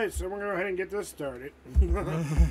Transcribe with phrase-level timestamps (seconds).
[0.00, 1.52] right, so we're gonna go ahead and get this started.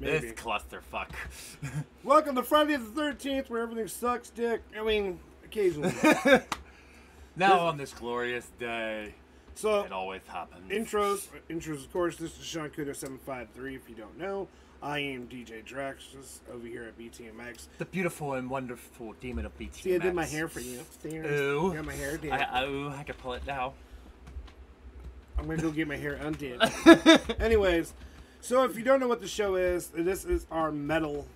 [0.00, 1.08] This clusterfuck.
[2.04, 4.60] Welcome to Friday the Thirteenth, where everything sucks, dick.
[4.78, 5.94] I mean, occasionally.
[7.36, 9.14] now on this glorious day,
[9.54, 10.70] So it always happens.
[10.70, 11.84] intros, intros.
[11.84, 13.76] Of course, this is Sean Kudo seven five three.
[13.76, 14.48] If you don't know,
[14.82, 17.68] I am DJ Draxius over here at BTMX.
[17.78, 19.80] The beautiful and wonderful demon of BT.
[19.80, 20.80] See, I did my hair for you.
[21.06, 21.72] Ooh.
[21.72, 23.72] Got my hair I, ooh, I can pull it now.
[25.38, 26.60] I'm gonna go get my hair undid.
[27.40, 27.92] Anyways,
[28.40, 31.26] so if you don't know what the show is, this is our metal.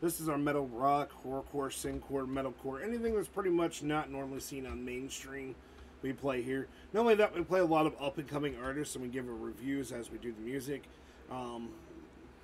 [0.00, 4.66] This is our metal rock, horrorcore, synthcore, metalcore, anything that's pretty much not normally seen
[4.66, 5.54] on mainstream.
[6.02, 6.66] We play here.
[6.92, 9.28] Not only that, we play a lot of up and coming artists, and we give
[9.28, 10.82] reviews as we do the music.
[11.30, 11.68] Um,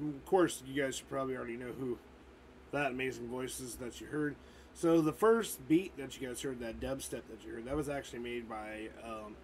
[0.00, 1.98] of course, you guys should probably already know who
[2.70, 4.36] that amazing voice is that you heard.
[4.74, 7.88] So the first beat that you guys heard, that dubstep that you heard, that was
[7.88, 9.34] actually made by um,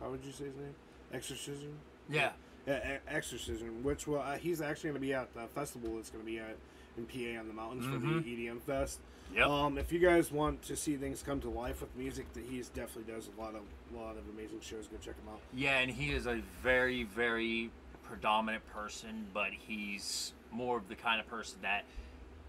[0.00, 0.74] how would you say his name?
[1.12, 1.72] Exorcism.
[2.08, 2.30] Yeah.
[2.66, 6.10] Yeah, E- Exorcism, which will uh, he's actually going to be at the festival that's
[6.10, 6.56] going to be at
[6.98, 8.24] in PA on the mountains for Mhm.
[8.24, 9.00] the EDM Fest.
[9.34, 9.46] Yep.
[9.48, 12.68] Um, if you guys want to see things come to life with music, that he's
[12.68, 13.62] definitely does a lot of
[13.94, 14.86] lot of amazing shows.
[14.86, 15.40] Go check him out.
[15.54, 17.70] Yeah, and he is a very, very
[18.04, 21.84] predominant person, but he's more of the kind of person that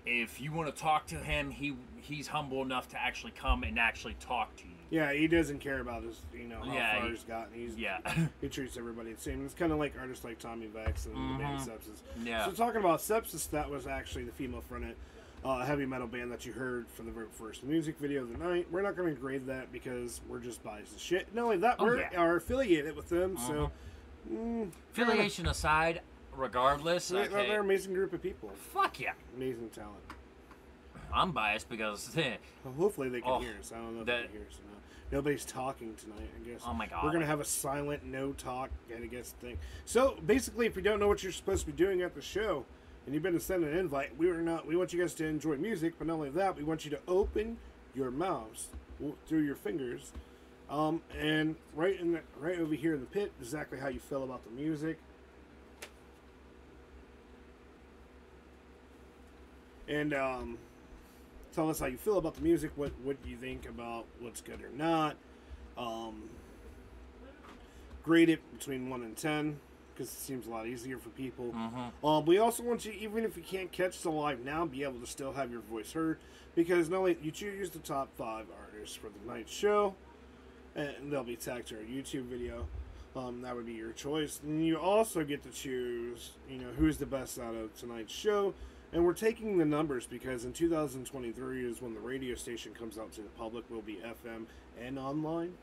[0.06, 3.78] if you want to talk to him, he he's humble enough to actually come and
[3.78, 4.72] actually talk to you.
[4.90, 7.54] Yeah, he doesn't care about his you know how Yeah, far he- he's gotten.
[7.54, 8.00] He's Yeah.
[8.42, 9.44] he treats everybody the same.
[9.46, 11.68] It's kind of like artists like Tommy Vex and the band Mhm.
[11.68, 12.02] Sepsis.
[12.24, 12.46] Yeah.
[12.46, 14.96] So talking about Sepsis, that was actually the female fronted
[15.46, 18.44] uh, heavy metal band that you heard for the very first music video of the
[18.44, 18.68] night.
[18.72, 21.34] We're not going to grade that because we're just biased as shit.
[21.34, 22.16] Not only that, Oh, we're yeah.
[22.18, 23.72] Are affiliated with them, so
[24.30, 26.02] mm, Affiliation aside,
[26.36, 29.14] regardless, they're, okay, they're an amazing group of people, fuck yeah.
[29.38, 30.02] amazing talent.
[31.14, 32.12] I'm biased because
[32.64, 33.72] Well, hopefully they can Oh, hear us.
[33.72, 34.60] I don't know if that- they can hear us.
[35.12, 36.62] Nobody's talking tonight, I guess.
[36.66, 37.06] Oh my God.
[37.06, 39.58] We're gonna have a silent, no talk, and I guess thing.
[39.86, 42.66] So basically, if you don't know what you're supposed to be doing at the show,
[43.06, 44.68] and you've been sent an invite, we are not.
[44.68, 47.00] We want you guys to enjoy music, but not only that, we want you to
[47.08, 47.58] open
[47.96, 48.68] your mouths
[49.28, 50.12] through your fingers,
[50.70, 54.24] um, and right in the, right over here in the pit, exactly how you feel
[54.24, 55.00] about the music.
[59.88, 60.58] And um,
[61.58, 62.72] tell us how you feel about the music.
[62.76, 65.16] What what do you think about what's good or not?
[65.76, 66.30] Um,
[68.04, 69.60] grade it between one and ten
[69.94, 71.52] because it seems a lot easier for people.
[72.08, 75.00] Um, we also want you, even if you can't catch the live now, be able
[75.00, 76.20] to still have your voice heard
[76.54, 79.96] because not only you choose the top five artists for the night show,
[80.76, 82.68] and they'll be tagged to our YouTube video.
[83.16, 84.40] Um, that would be your choice.
[84.44, 88.54] And you also get to choose, you know, who's the best out of tonight's show.
[88.94, 93.12] And we're taking the numbers because in 2023 is when the radio station comes out
[93.14, 93.70] to the public.
[93.70, 94.46] Will be FM
[94.82, 95.54] and online.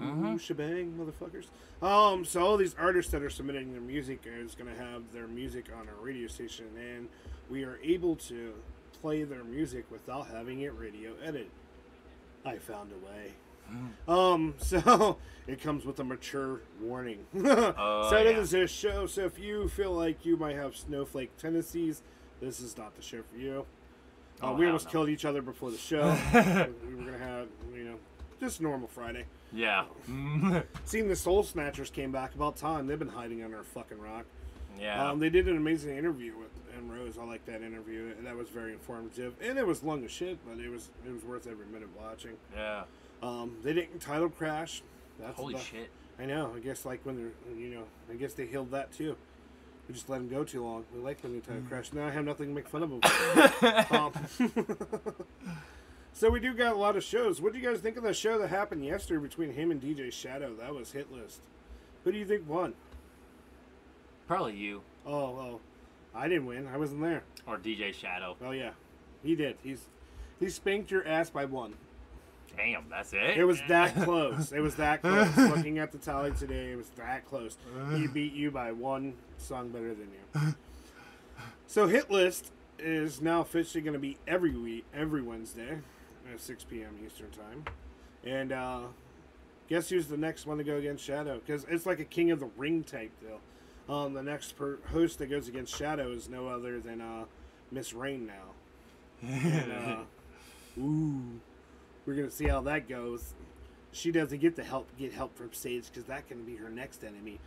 [0.00, 1.46] Ooh, shebang, motherfuckers.
[1.86, 5.28] Um, so all these artists that are submitting their music is going to have their
[5.28, 7.08] music on our radio station, and
[7.48, 8.54] we are able to
[9.00, 11.50] play their music without having it radio edited.
[12.44, 13.32] I found a way.
[14.08, 17.26] Um, so it comes with a mature warning.
[17.36, 18.32] Oh, so yeah.
[18.32, 19.06] this is a show.
[19.06, 22.02] So if you feel like you might have snowflake tendencies,
[22.44, 23.64] this is not the show for you.
[24.42, 24.90] Uh, Oh, we almost no.
[24.92, 26.10] killed each other before the show.
[26.34, 27.94] we were gonna have, you know,
[28.40, 29.24] just normal Friday.
[29.52, 29.84] yeah,
[30.84, 32.86] Seeing the Soul Snatchers came back about time.
[32.86, 34.24] They've been hiding under a fucking rock.
[34.78, 35.08] yeah.
[35.10, 37.16] Um, they did an amazing interview with M Rose.
[37.16, 38.12] I like that interview.
[38.24, 41.22] That was very informative, and it was long as shit, but it was it was
[41.24, 42.36] worth every minute watching.
[42.54, 42.82] yeah.
[43.22, 44.82] Um, they didn't title crash.
[45.20, 45.88] That's Holy the- shit.
[46.18, 46.52] I know.
[46.54, 49.16] I guess like when they're you know I guess they healed that too.
[49.88, 50.84] We just let him go too long.
[50.94, 51.92] We like when they title crash.
[51.92, 53.00] Now I have nothing to make fun of them.
[53.90, 54.12] um,
[56.12, 57.40] so we do got a lot of shows.
[57.40, 60.10] What do you guys think of the show that happened yesterday between him and DJ
[60.12, 60.54] Shadow?
[60.58, 61.40] That was hit list.
[62.04, 62.74] Who do you think won?
[64.26, 65.60] Probably you Oh, oh,
[66.14, 66.66] I didn't win.
[66.66, 67.24] I wasn't there.
[67.46, 68.36] or DJ Shadow.
[68.42, 68.70] Oh yeah,
[69.22, 69.56] he did.
[69.62, 69.84] He's
[70.40, 71.74] he spanked your ass by one.
[72.56, 73.36] Damn, that's it.
[73.36, 74.52] It was that close.
[74.52, 75.36] It was that close.
[75.36, 77.58] Looking at the tally today, it was that close.
[77.94, 79.14] He beat you by one
[79.44, 80.54] song better than you.
[81.66, 85.78] So hit list is now officially going to be every week, every Wednesday
[86.32, 86.96] at 6 p.m.
[87.04, 87.64] Eastern time.
[88.24, 88.80] And uh,
[89.68, 91.40] guess who's the next one to go against Shadow?
[91.44, 93.40] Because it's like a King of the Ring type deal.
[93.88, 97.24] Um, the next per- host that goes against Shadow is no other than uh,
[97.72, 99.28] Miss Rain now.
[99.28, 99.96] And, uh,
[100.80, 101.40] ooh,
[102.06, 103.34] we're gonna see how that goes.
[103.92, 107.04] She doesn't get to help get help from Sage because that can be her next
[107.04, 107.40] enemy.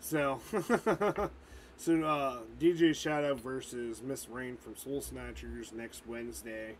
[0.00, 0.40] So,
[1.76, 6.74] so uh, DJ Shadow versus Miss Rain from Soul Snatchers next Wednesday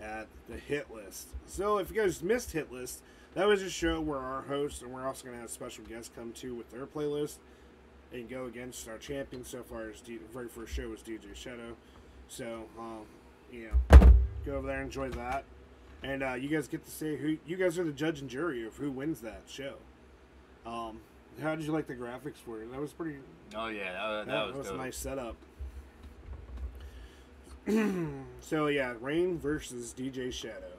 [0.00, 1.28] at the Hit List.
[1.46, 3.02] So if you guys missed Hit List,
[3.34, 6.10] that was a show where our host and we're also going to have special guests
[6.14, 7.38] come to with their playlist
[8.12, 9.90] and go against our champion so far.
[9.90, 11.76] As D- very first show was DJ Shadow.
[12.28, 13.04] So um,
[13.50, 14.08] you know,
[14.44, 15.44] go over there and enjoy that.
[16.02, 18.66] And uh, you guys get to say who you guys are the judge and jury
[18.66, 19.74] of who wins that show.
[20.66, 21.00] Um,
[21.42, 22.70] how did you like the graphics for it?
[22.70, 23.18] That was pretty.
[23.56, 25.36] Oh yeah, that, that, That, was, was a nice setup.
[28.40, 30.72] so yeah, Rain versus DJ Shadow.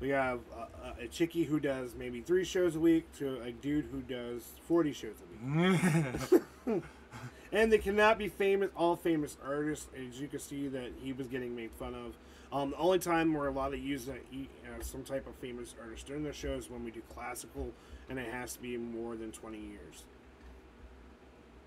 [0.00, 3.86] We have uh, a chickie who does maybe three shows a week to a dude
[3.90, 6.42] who does forty shows a week.
[7.52, 9.88] and they cannot be famous, all famous artists.
[9.96, 12.14] As you can see, that he was getting made fun of.
[12.50, 16.06] Um, the only time we're allowed to use that uh, some type of famous artist
[16.06, 17.72] during the show is when we do classical,
[18.08, 20.04] and it has to be more than twenty years.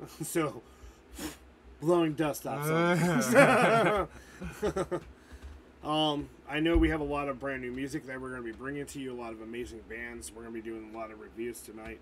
[0.24, 0.62] so,
[1.80, 2.66] blowing dust off.
[5.84, 8.52] um, I know we have a lot of brand new music that we're going to
[8.52, 9.14] be bringing to you.
[9.14, 10.32] A lot of amazing bands.
[10.32, 12.00] We're going to be doing a lot of reviews tonight.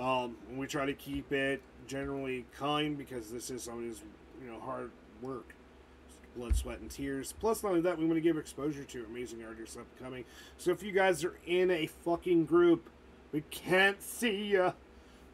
[0.00, 4.00] Um, we try to keep it generally kind because this is somebody's
[4.42, 5.54] you know hard work,
[6.34, 7.34] blood, sweat, and tears.
[7.38, 10.24] Plus, not only that, we want to give exposure to amazing artists upcoming.
[10.58, 12.88] So if you guys are in a fucking group,
[13.32, 14.72] we can't see ya.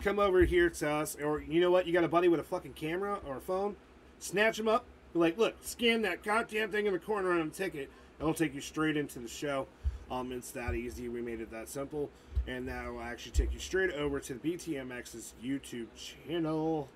[0.01, 1.87] Come over here to us, or you know what?
[1.87, 3.75] You got a buddy with a fucking camera or a phone.
[4.21, 4.85] Snatch him up.
[5.13, 7.91] Be like, look, scan that goddamn thing in the corner on a ticket.
[8.21, 9.67] It'll take you straight into the show.
[10.11, 11.09] Um, it's that easy.
[11.09, 12.11] We made it that simple,
[12.47, 16.89] and that will actually take you straight over to the BTMX's YouTube channel.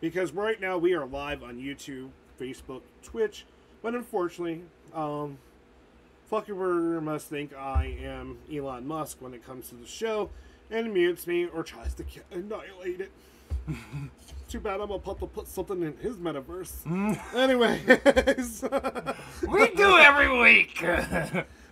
[0.00, 2.08] Because right now we are live on YouTube,
[2.40, 3.44] Facebook, Twitch,
[3.82, 4.62] but unfortunately,
[4.94, 5.38] um,
[6.30, 10.30] Fuckerberger must think I am Elon Musk when it comes to the show,
[10.70, 13.10] and mutes me or tries to annihilate it.
[14.48, 16.72] Too bad I'm about to put, something in his metaverse.
[17.34, 18.62] Anyways,
[19.48, 20.80] we do every week.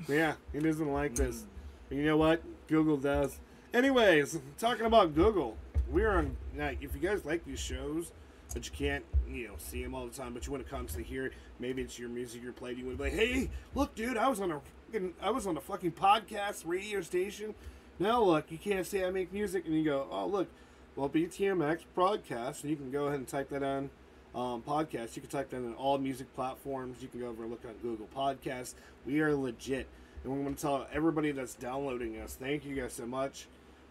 [0.08, 1.44] yeah, he doesn't like this.
[1.90, 2.42] You know what?
[2.68, 3.38] Google does.
[3.74, 5.56] Anyways, talking about Google,
[5.90, 6.36] we're on.
[6.54, 8.12] Now, if you guys like these shows,
[8.54, 11.04] but you can't, you know, see them all the time, but you want to constantly
[11.08, 11.32] hear it.
[11.60, 12.78] Maybe it's your music you're playing.
[12.78, 15.56] You to be like, hey, look, dude, I was on a, fucking- I was on
[15.56, 17.54] a fucking podcast radio station.
[17.98, 20.48] Now look, you can't say I make music, and you go, oh look,
[20.96, 23.90] well BTMX broadcast, and you can go ahead and type that on.
[24.34, 25.16] Um, podcast.
[25.16, 27.02] You can type that in all music platforms.
[27.02, 28.74] You can go over and look on Google Podcasts.
[29.06, 29.88] We are legit,
[30.22, 33.48] and we want to tell everybody that's downloading us, thank you guys so much.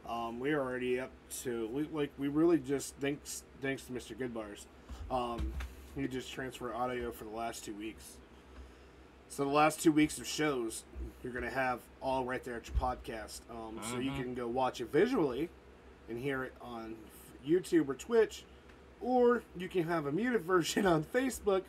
[0.10, 1.12] Um, we are already up
[1.44, 4.16] to we like we really just thanks thanks to Mr.
[4.18, 4.66] Goodbars.
[5.12, 5.52] Um,
[5.96, 8.14] he just transferred audio for the last two weeks.
[9.30, 10.84] So the last two weeks of shows,
[11.24, 13.41] you're gonna have all right there at your podcast.
[13.50, 15.50] Um, So you can go watch it visually,
[16.10, 16.96] and hear it on
[17.46, 18.46] YouTube or Twitch,
[19.02, 21.63] or you can have a muted version on Facebook,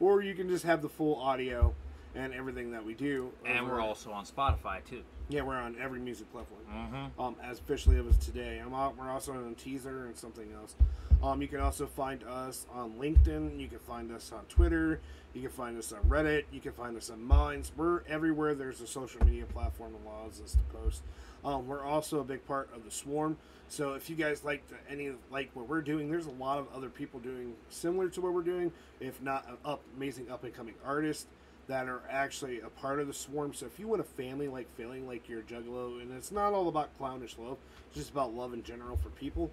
[0.00, 1.74] or you can just have the full audio
[2.16, 3.30] and everything that we do.
[3.44, 5.02] and we're also on Spotify too.
[5.28, 6.60] yeah, we're on every music platform.
[6.72, 7.20] Mm-hmm.
[7.20, 10.74] Um, as officially of us today, I'm out, we're also on Deezer and something else.
[11.22, 13.58] Um, you can also find us on LinkedIn.
[13.58, 15.00] You can find us on Twitter.
[15.34, 16.44] You can find us on Reddit.
[16.52, 17.72] You can find us on Minds.
[17.76, 18.54] We're everywhere.
[18.54, 21.02] There's a social media platform that allows us to post.
[21.44, 23.38] Um, we're also a big part of the Swarm.
[23.68, 26.66] So if you guys like the, any like what we're doing, there's a lot of
[26.74, 30.74] other people doing similar to what we're doing, if not up amazing up and coming
[30.84, 31.26] artists
[31.68, 33.52] that are actually a part of the swarm.
[33.52, 36.52] So if you want a family like feeling like you're a juggalo, and it's not
[36.52, 37.56] all about clownish love,
[37.88, 39.50] it's just about love in general for people,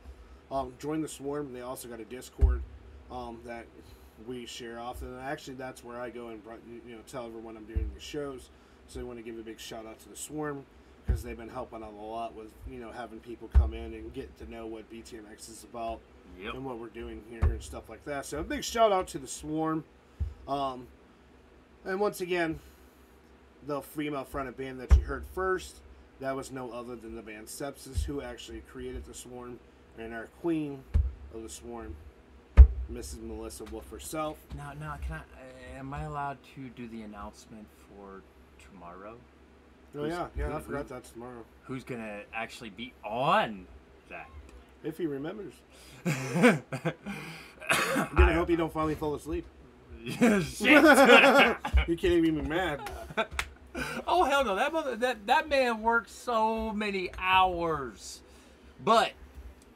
[0.52, 1.54] um, join the swarm.
[1.54, 2.62] They also got a Discord
[3.12, 3.66] um, that
[4.28, 5.08] we share often.
[5.10, 6.42] And actually, that's where I go and
[6.88, 8.50] you know tell everyone I'm doing the shows.
[8.88, 10.66] So I want to give a big shout out to the swarm
[11.06, 14.14] because they've been helping out a lot with you know having people come in and
[14.14, 16.00] get to know what BTMX is about
[16.42, 16.56] Yep.
[16.56, 18.26] and what we're doing here and stuff like that.
[18.26, 19.84] So a big shout out to the Swarm.
[20.48, 20.88] Um,
[21.86, 22.60] and once again,
[23.66, 25.78] the female fronted band that you heard first,
[26.20, 29.60] that was no other than the band Sepsis, who actually created the Swarm,
[29.98, 30.84] and our queen
[31.34, 31.96] of the Swarm,
[32.92, 33.22] Mrs.
[33.22, 34.38] Melissa Wolf herself.
[34.58, 35.18] Now, now, can I?
[35.20, 38.22] Uh, am I allowed to do the announcement for
[38.72, 39.16] tomorrow?
[39.96, 41.46] Oh Who's- yeah, yeah, I forgot who- that's tomorrow.
[41.64, 43.68] Who's gonna actually be on
[44.10, 44.28] that?
[44.84, 45.54] If he remembers.
[48.16, 49.46] Then I hope you don't finally fall asleep.
[51.88, 52.82] You can't even be mad.
[54.08, 54.56] oh hell no!
[54.56, 58.22] That mother, that that man worked so many hours,
[58.84, 59.12] but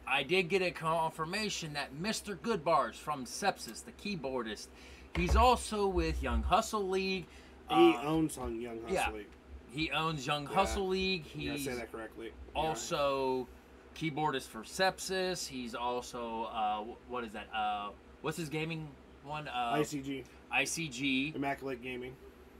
[0.07, 2.35] I did get a confirmation that Mr.
[2.37, 4.67] Goodbars from Sepsis, the keyboardist,
[5.15, 7.25] he's also with Young Hustle League.
[7.69, 9.11] He Uh, owns on Young Hustle yeah.
[9.11, 9.27] League.
[9.71, 10.55] he owns Young Yeah.
[10.55, 11.25] Hustle League.
[11.35, 12.27] Yeah, I say that correctly.
[12.27, 12.61] Yeah.
[12.61, 13.47] also
[13.95, 15.47] keyboardist for Sepsis.
[15.47, 17.47] He's also uh, what is that?
[17.53, 17.89] Uh,
[18.21, 18.87] what's his gaming
[19.27, 19.47] one?
[19.47, 21.35] Uh, ICG, ICG.
[21.35, 22.15] Immaculate Gaming.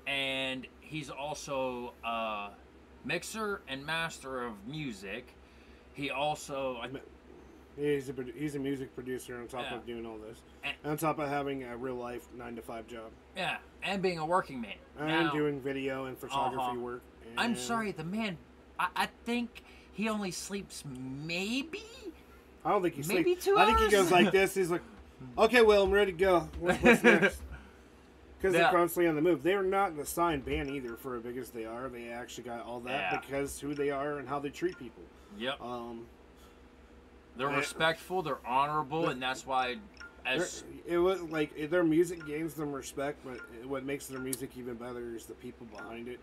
[0.06, 2.50] and he's also a
[3.06, 5.34] mixer and master of music.
[5.94, 6.90] He also, I,
[7.80, 9.76] He's a he's a music producer on top Yeah.
[9.78, 12.88] of doing all this, And- on top of having a real life nine to five
[12.88, 14.74] job, yeah, and being a working man.
[14.98, 16.80] and Now, doing video and photography Uh-huh.
[16.80, 17.02] work.
[17.38, 18.38] I'm sorry, the man.
[18.80, 21.84] I, I think he only sleeps maybe.
[22.66, 23.46] I don't think he Maybe sleeps.
[23.46, 24.56] two I think he goes like this.
[24.56, 24.82] He's like,
[25.38, 26.50] "Okay, Will, I'm ready to go.
[26.60, 27.42] What- What's next?"
[28.38, 29.42] Because they're constantly on the move.
[29.42, 31.90] They are not the assigned band either, for as big as they are.
[31.90, 33.20] They actually got all that Yeah.
[33.20, 35.02] because who they are and how they treat people.
[35.40, 36.06] Yep, Um,
[37.36, 39.78] they're uh, respectful, they're honorable, and that's why,
[40.26, 44.76] as it was like their music gains them respect, but what makes their music even
[44.76, 46.20] better is the people behind it.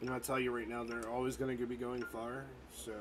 [0.00, 2.44] And I'll tell you right now, they're always going to be going far.
[2.74, 2.92] So.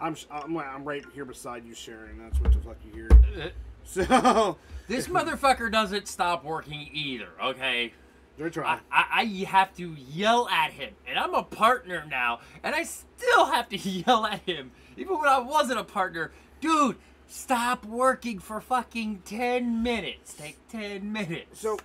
[0.00, 2.18] I'm, I'm I'm right here beside you, Sharon.
[2.18, 2.92] That's what the fuck you
[3.34, 3.52] hear.
[3.84, 4.56] So
[4.88, 7.28] this motherfucker doesn't stop working either.
[7.42, 7.92] Okay.
[8.36, 8.80] they're I, trying.
[8.92, 13.46] I, I have to yell at him, and I'm a partner now, and I still
[13.46, 16.32] have to yell at him, even when I wasn't a partner.
[16.60, 20.34] Dude, stop working for fucking ten minutes.
[20.34, 21.60] Take ten minutes.
[21.60, 21.78] So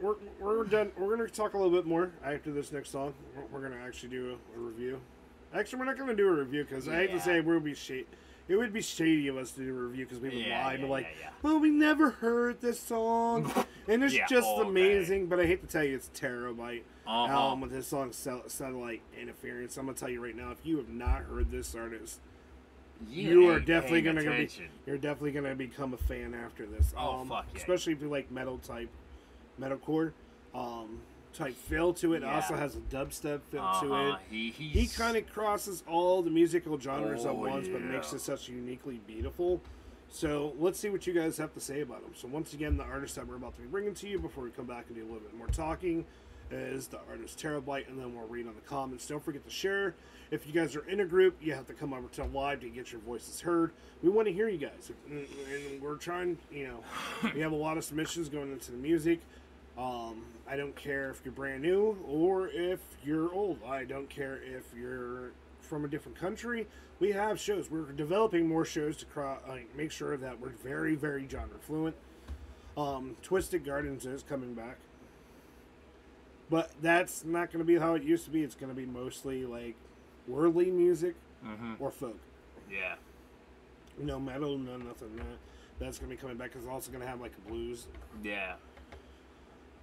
[0.00, 0.92] we're, we're done.
[0.98, 3.14] We're gonna talk a little bit more after this next song.
[3.36, 5.00] We're, we're gonna actually do a, a review.
[5.54, 8.06] Actually, we're not gonna do a review because I hate to say would be shady.
[8.48, 10.72] It would be shady of us to do a review because we would Yeah, lie
[10.72, 11.30] and be yeah, like, yeah.
[11.42, 13.52] "Well, we never heard this song,"
[13.88, 14.68] and it's just okay.
[14.68, 15.26] amazing.
[15.26, 17.32] But I hate to tell you, it's Terabyte Uh-huh.
[17.32, 20.88] album with his song "Satellite Interference." I'm gonna tell you right now, if you have
[20.88, 22.20] not heard this artist,
[23.06, 24.48] you, are ain't definitely paying gonna be,
[24.86, 26.94] you're definitely gonna become a fan after this.
[26.96, 27.58] Oh, um, fuck yeah.
[27.60, 28.88] Especially if you like metal type,
[29.60, 30.12] metalcore,
[30.54, 31.00] um,
[31.38, 32.22] type feel to it.
[32.22, 32.34] Yeah.
[32.34, 34.16] Also has a dubstep feel to Uh-huh.
[34.16, 34.20] it.
[34.30, 38.20] He, He kind of crosses all the musical genres at Oh, once, but makes it
[38.20, 39.60] such uniquely beautiful.
[40.10, 42.14] So let's see what you guys have to say about him.
[42.14, 44.50] So once again, the artist that we're about to be bringing to you before we
[44.50, 46.04] come back and do a little bit more talking
[46.50, 49.06] is the artist Terabyte, and then we'll read on the comments.
[49.06, 49.94] Don't forget to share.
[50.30, 52.70] If you guys are in a group, you have to come over to live to
[52.70, 53.72] get your voices heard.
[54.02, 56.38] We want to hear you guys, and we're trying.
[56.50, 59.20] You know, we have a lot of submissions going into the music.
[59.78, 63.58] Um, I don't care if you're brand new or if you're old.
[63.64, 66.66] I don't care if you're from a different country.
[66.98, 67.70] We have shows.
[67.70, 71.94] We're developing more shows to cro- uh, make sure that we're very, very genre fluent.
[72.76, 74.78] Um, Twisted Gardens is coming back,
[76.50, 78.42] but that's not going to be how it used to be.
[78.42, 79.76] It's going to be mostly like
[80.26, 81.14] worldly music
[81.44, 81.76] Mhm.
[81.80, 82.18] or folk.
[82.70, 82.96] Yeah.
[83.98, 85.14] No metal, no nothing.
[85.16, 85.22] No.
[85.78, 86.52] That's going to be coming back.
[86.56, 87.86] It's also going to have like blues
[88.24, 88.56] Yeah.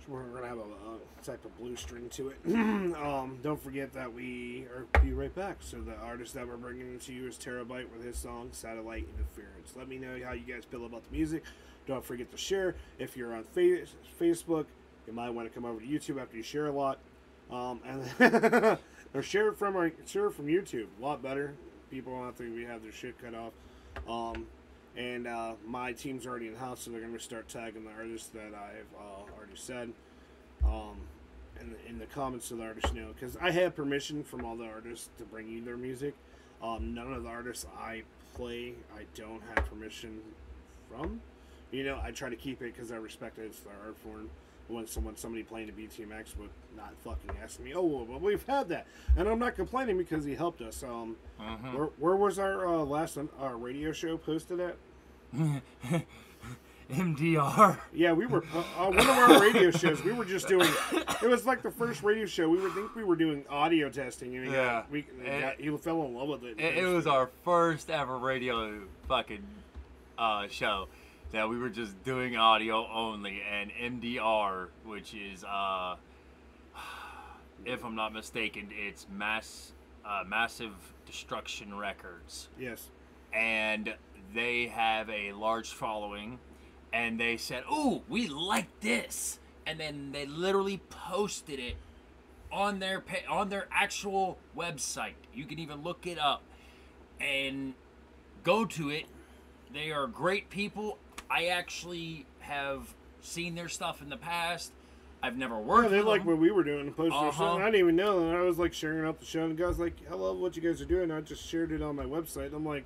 [0.08, 2.38] We're gonna have a, a type of blue string to it.
[2.54, 5.58] um, don't forget that we are be right back.
[5.62, 9.74] So the artist that we're bringing to you is Terabyte with his song "Satellite Interference."
[9.76, 11.44] Let me know how you guys feel about the music.
[11.88, 12.76] Don't forget to share.
[13.00, 13.86] If you're on fa-
[14.20, 14.66] Facebook,
[15.08, 17.00] you might want to come over to YouTube after you share a lot.
[17.52, 18.78] Um, and
[19.14, 20.88] or share it from our share it from YouTube.
[21.00, 21.56] A lot better.
[21.90, 23.54] People don't have to we have their shit cut off.
[24.08, 24.46] Um,
[24.98, 28.54] and uh, my team's already in house, so they're to start tagging the artists that
[28.54, 29.92] I've uh, already said
[30.66, 30.98] um,
[31.60, 33.10] in, the, in the comments so the artists know.
[33.14, 36.14] Because I have permission from all the artists to bring you their music.
[36.64, 38.04] Um, none of the artists I
[38.36, 40.20] play, I don't have permission
[40.90, 41.22] from.
[41.72, 43.44] You know, I try to keep it because I respect it.
[43.44, 44.30] It's the art form.
[44.68, 48.44] When someone somebody playing the BTMX would not fucking ask me, oh, well, well, we've
[48.48, 50.82] had that, and I'm not complaining because he helped us.
[50.82, 51.74] Um, Mhm.
[51.76, 54.76] where, where was our uh, last one, our radio show posted at?
[56.92, 57.80] MDR.
[57.94, 60.04] Yeah, we were uh, uh, one of our radio shows.
[60.04, 60.70] We were just doing.
[61.22, 62.48] It was like the first radio show.
[62.48, 64.84] We would think we were doing audio testing, and Yeah.
[64.92, 66.60] we And- got, he fell in love with it.
[66.60, 69.44] It, it was our first ever radio fucking
[70.18, 70.88] uh, show
[71.36, 73.70] that we were just doing audio only, and
[74.02, 75.98] MDR, which is, uh,
[77.66, 79.74] if I'm not mistaken, it's mass
[80.06, 80.72] uh, massive
[81.06, 82.90] destruction records, yes.
[83.34, 83.96] and
[84.34, 86.40] they have a large following,
[86.94, 91.76] and they said, "Ooh, we like this," and then they literally posted it
[92.50, 95.16] on their pa- on their actual website.
[95.34, 96.44] You can even look it up
[97.20, 97.74] and
[98.46, 99.08] go to it.
[99.74, 100.98] They are great people.
[101.30, 104.72] I actually have seen their stuff in the past.
[105.24, 106.28] I've never Yeah, worked they with like them.
[106.32, 106.94] what we were doing.
[106.94, 107.56] Posted Uh-huh.
[107.56, 108.28] and I didn't even know.
[108.30, 110.56] And I was like sharing out the show, and the guy's like, "I love what
[110.56, 112.54] you guys are doing." I just shared it on my website.
[112.54, 112.84] I'm like,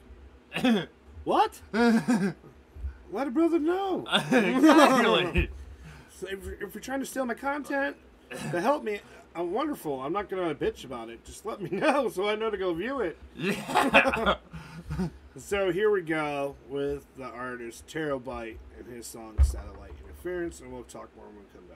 [1.26, 1.60] "What?
[1.74, 5.50] Let a brother know." exactly.
[6.12, 7.98] So if, you're- if you're trying to steal my content
[8.52, 9.00] to help me,
[9.36, 10.00] I'm wonderful.
[10.02, 11.26] I'm not gonna bitch about it.
[11.26, 13.18] Just let me know so I know to go view it.
[13.36, 14.36] yeah.
[15.38, 20.84] So here we go with the artist Terabyte and his song "Satellite Interference," and we'll
[20.84, 21.69] talk more when we come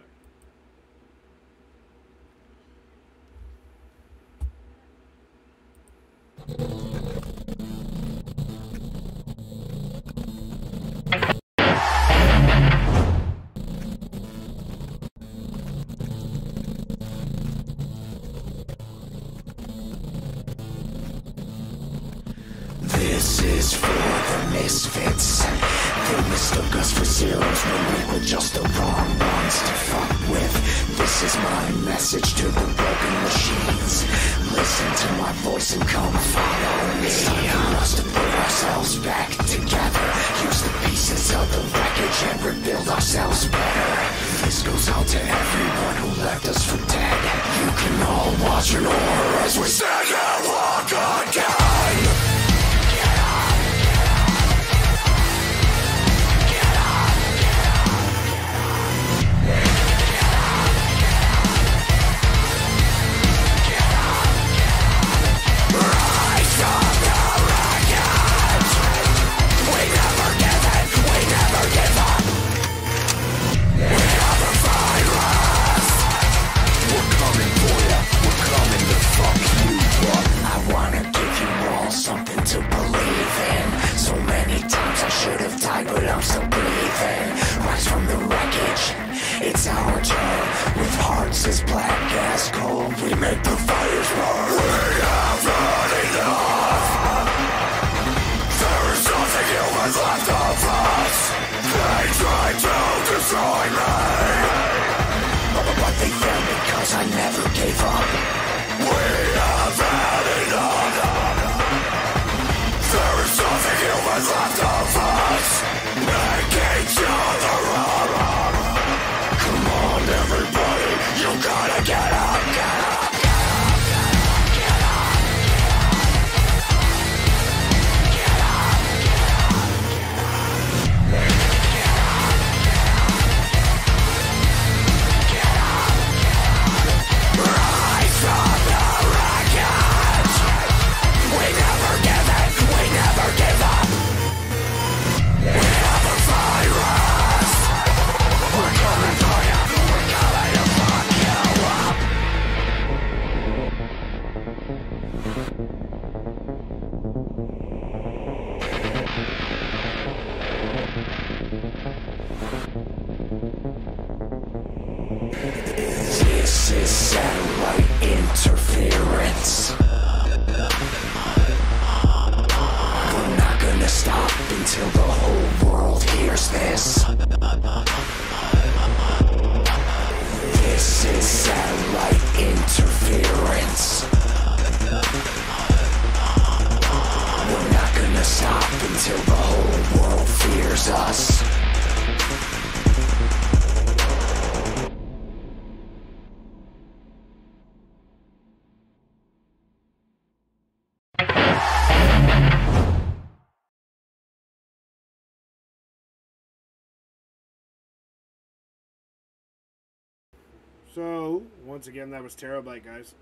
[211.73, 213.15] once again, that was Terabyte, guys.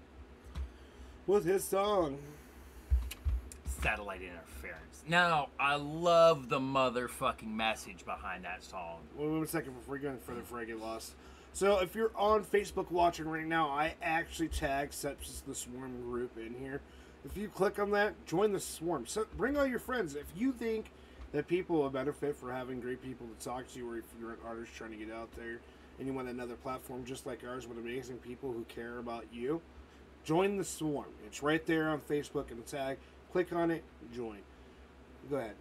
[1.26, 2.18] With his song.
[3.82, 5.04] Satellite interference.
[5.08, 8.98] Now, I love the motherfucking message behind that song.
[9.16, 11.14] Wait one second before we go any further before I get lost.
[11.54, 16.38] So, if you're on Facebook watching right now, I actually tag Sepsis the Swarm group
[16.38, 16.82] in here.
[17.24, 19.06] If you click on that, join the Swarm.
[19.08, 20.14] So, bring all your friends.
[20.16, 20.92] If you think
[21.32, 24.40] that people will benefit for having great people to talk to, or if you're an
[24.46, 25.62] artist trying to get out there
[26.02, 29.62] and you want another platform just like ours with amazing people who care about you,
[30.24, 31.06] join the Swarm.
[31.28, 32.98] It's right there on Facebook and the tag.
[33.32, 34.40] Click on it, join.
[35.30, 35.54] Go ahead.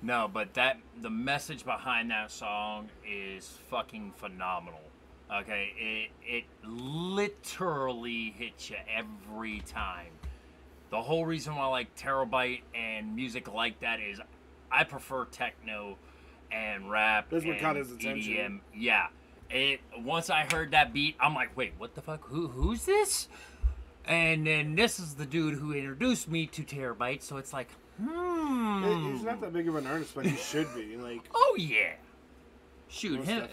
[0.00, 4.80] No, but that the message behind that song is fucking phenomenal.
[5.40, 10.12] Okay, it it literally hits you every time.
[10.90, 14.20] The whole reason why I like Terabyte and music like that is
[14.70, 15.98] I prefer techno
[16.52, 18.32] and rap That's what and caught his attention.
[18.32, 18.60] EDM.
[18.80, 19.08] Yeah.
[19.50, 22.24] It once I heard that beat, I'm like, wait, what the fuck?
[22.28, 23.28] Who who's this?
[24.06, 27.68] And then this is the dude who introduced me to Terabyte, so it's like,
[28.02, 29.12] hmm.
[29.12, 30.96] He's not that big of an artist, but he should be.
[30.96, 31.92] Like, Oh yeah.
[32.88, 33.46] Shoot, him,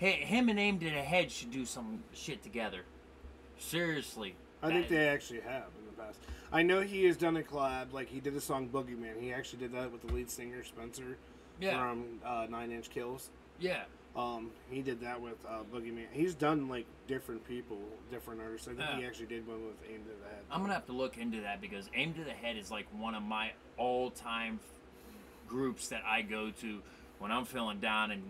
[0.00, 2.82] hi- him and Aim to a Head should do some shit together.
[3.58, 4.34] Seriously.
[4.62, 6.18] I think they actually have in the past.
[6.52, 9.20] I know he has done a collab, like he did a song Boogeyman.
[9.20, 11.18] He actually did that with the lead singer Spencer
[11.60, 11.78] Yeah.
[11.78, 13.28] from uh, Nine Inch Kills.
[13.60, 13.82] Yeah.
[14.18, 16.06] Um, he did that with uh, Boogeyman.
[16.10, 17.78] He's done like different people,
[18.10, 18.66] different artists.
[18.66, 20.42] I think he actually did one with Aim to the Head.
[20.50, 23.14] I'm gonna have to look into that because Aim to the Head is like one
[23.14, 24.58] of my all-time
[25.46, 26.82] groups that I go to
[27.20, 28.22] when I'm feeling down and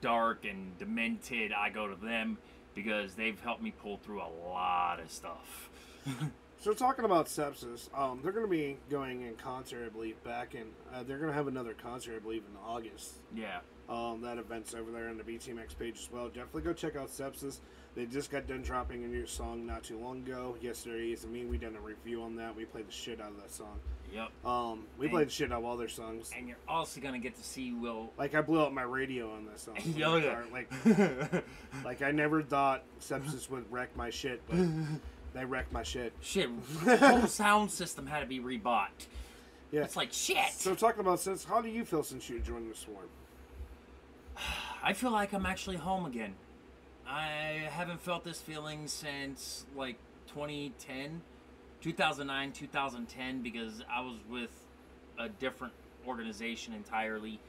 [0.00, 1.52] dark and demented.
[1.52, 2.38] I go to them
[2.74, 5.70] because they've helped me pull through a lot of stuff.
[6.58, 10.54] So talking about sepsis, um, they're going to be going in concert, I believe, back
[10.54, 10.64] in.
[10.92, 13.16] Uh, they're going to have another concert, I believe, in August.
[13.34, 13.58] Yeah.
[13.88, 16.26] Um, that event's over there on the BTMX page as well.
[16.28, 17.60] Definitely go check out Sepsis.
[17.94, 20.56] They just got done dropping a new song not too long ago.
[20.60, 22.54] Yesterday is I mean we done a review on that.
[22.56, 23.78] We played the shit out of that song.
[24.12, 24.28] Yep.
[24.44, 26.30] Um, we And- played the shit out of all their songs.
[26.36, 28.12] And you're also gonna get to see Will.
[28.18, 29.76] Like I blew up my radio on that song.
[30.04, 30.42] Oh, yeah.
[30.52, 30.70] Like
[31.84, 34.58] like I never thought Sepsis would wreck my shit, but
[35.34, 36.12] they wrecked my shit.
[36.20, 36.50] shit,
[36.98, 38.88] whole sound system had to be rebought.
[39.72, 39.82] Yeah.
[39.82, 40.52] It's like shit.
[40.52, 43.06] So talking about since how do you feel since you joined the swarm?
[44.82, 46.34] I feel like I'm actually home again.
[47.08, 49.96] I haven't felt this feeling since like
[50.28, 51.22] 2010,
[51.80, 54.50] 2009, 2010 because I was with
[55.18, 55.72] a different
[56.06, 57.40] organization entirely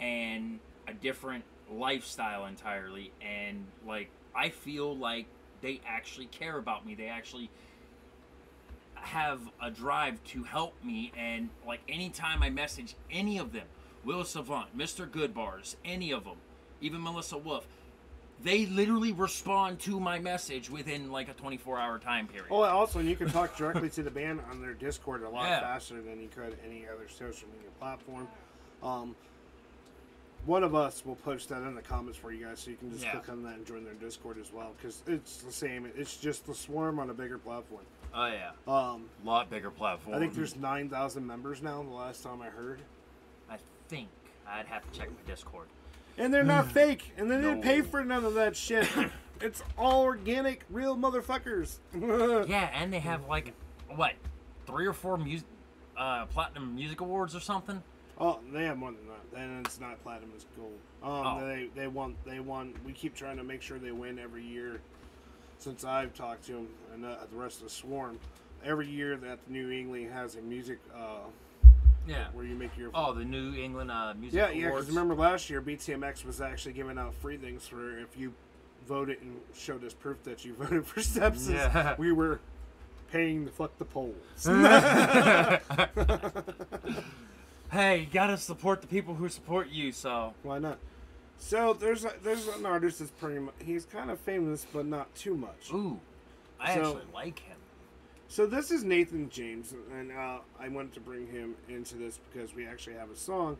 [0.00, 5.26] and a different lifestyle entirely and like I feel like
[5.60, 6.94] they actually care about me.
[6.94, 7.50] They actually
[8.94, 13.66] have a drive to help me and like anytime I message any of them,
[14.04, 15.08] Will Savant, Mr.
[15.08, 16.36] Goodbars, any of them,
[16.80, 17.66] even Melissa Wolf,
[18.42, 22.48] they literally respond to my message within like a 24 hour time period.
[22.50, 25.44] Oh, also, and you can talk directly to the band on their Discord a lot
[25.44, 25.60] Yeah.
[25.60, 28.26] faster than you could any other social media platform.
[28.82, 29.14] Um,
[30.44, 32.90] one of us will post that in the comments for you guys, so you can
[32.90, 33.12] just Yeah.
[33.12, 35.86] click on that and join their Discord as well, because it's the same.
[35.94, 37.84] It's just the Swarm on a bigger platform.
[38.12, 40.16] Oh yeah, Um, lot bigger platform.
[40.16, 41.80] I think there's nine thousand members now.
[41.84, 42.80] The last time I heard,
[43.92, 44.08] think
[44.48, 45.66] I'd have to check my Discord.
[46.18, 47.62] and they're not fake, and they didn't No.
[47.62, 48.88] pay for none of that shit.
[49.40, 51.78] it's all organic, real motherfuckers.
[52.48, 53.52] Yeah, and they have like
[53.94, 54.12] what
[54.66, 55.46] three or four music
[55.96, 57.82] uh, platinum music awards or something.
[58.18, 59.38] Oh, they have more than that.
[59.40, 60.78] And it's not platinum; it's gold.
[61.02, 61.10] Um,
[61.42, 61.46] Oh.
[61.46, 62.14] they they won.
[62.24, 62.74] They won.
[62.86, 64.80] We keep trying to make sure they win every year.
[65.58, 68.18] Since I've talked to them and uh, the rest of the swarm,
[68.64, 71.20] every year that New England has a music uh,
[72.06, 72.26] Yeah.
[72.32, 74.70] where you make your Oh, the New England uh, music yeah yeah.
[74.70, 78.32] Because remember last year BTMX was actually giving out free things for if you
[78.88, 81.50] voted and showed us proof that you voted for sepsis.
[81.54, 81.94] Yeah.
[81.98, 82.40] We were
[83.12, 84.14] paying to fuck the polls.
[87.70, 89.92] hey, you gotta support the people who support you.
[89.92, 90.78] So Why not?
[91.38, 95.12] So there's a, there's an artist that's pretty much he's kind of famous but not
[95.14, 95.70] too much.
[95.72, 95.98] ooh,
[96.60, 97.51] I So- actually like him.
[98.32, 102.54] So this is Nathan James, and uh, I wanted to bring him into this because
[102.54, 103.58] we actually have a song.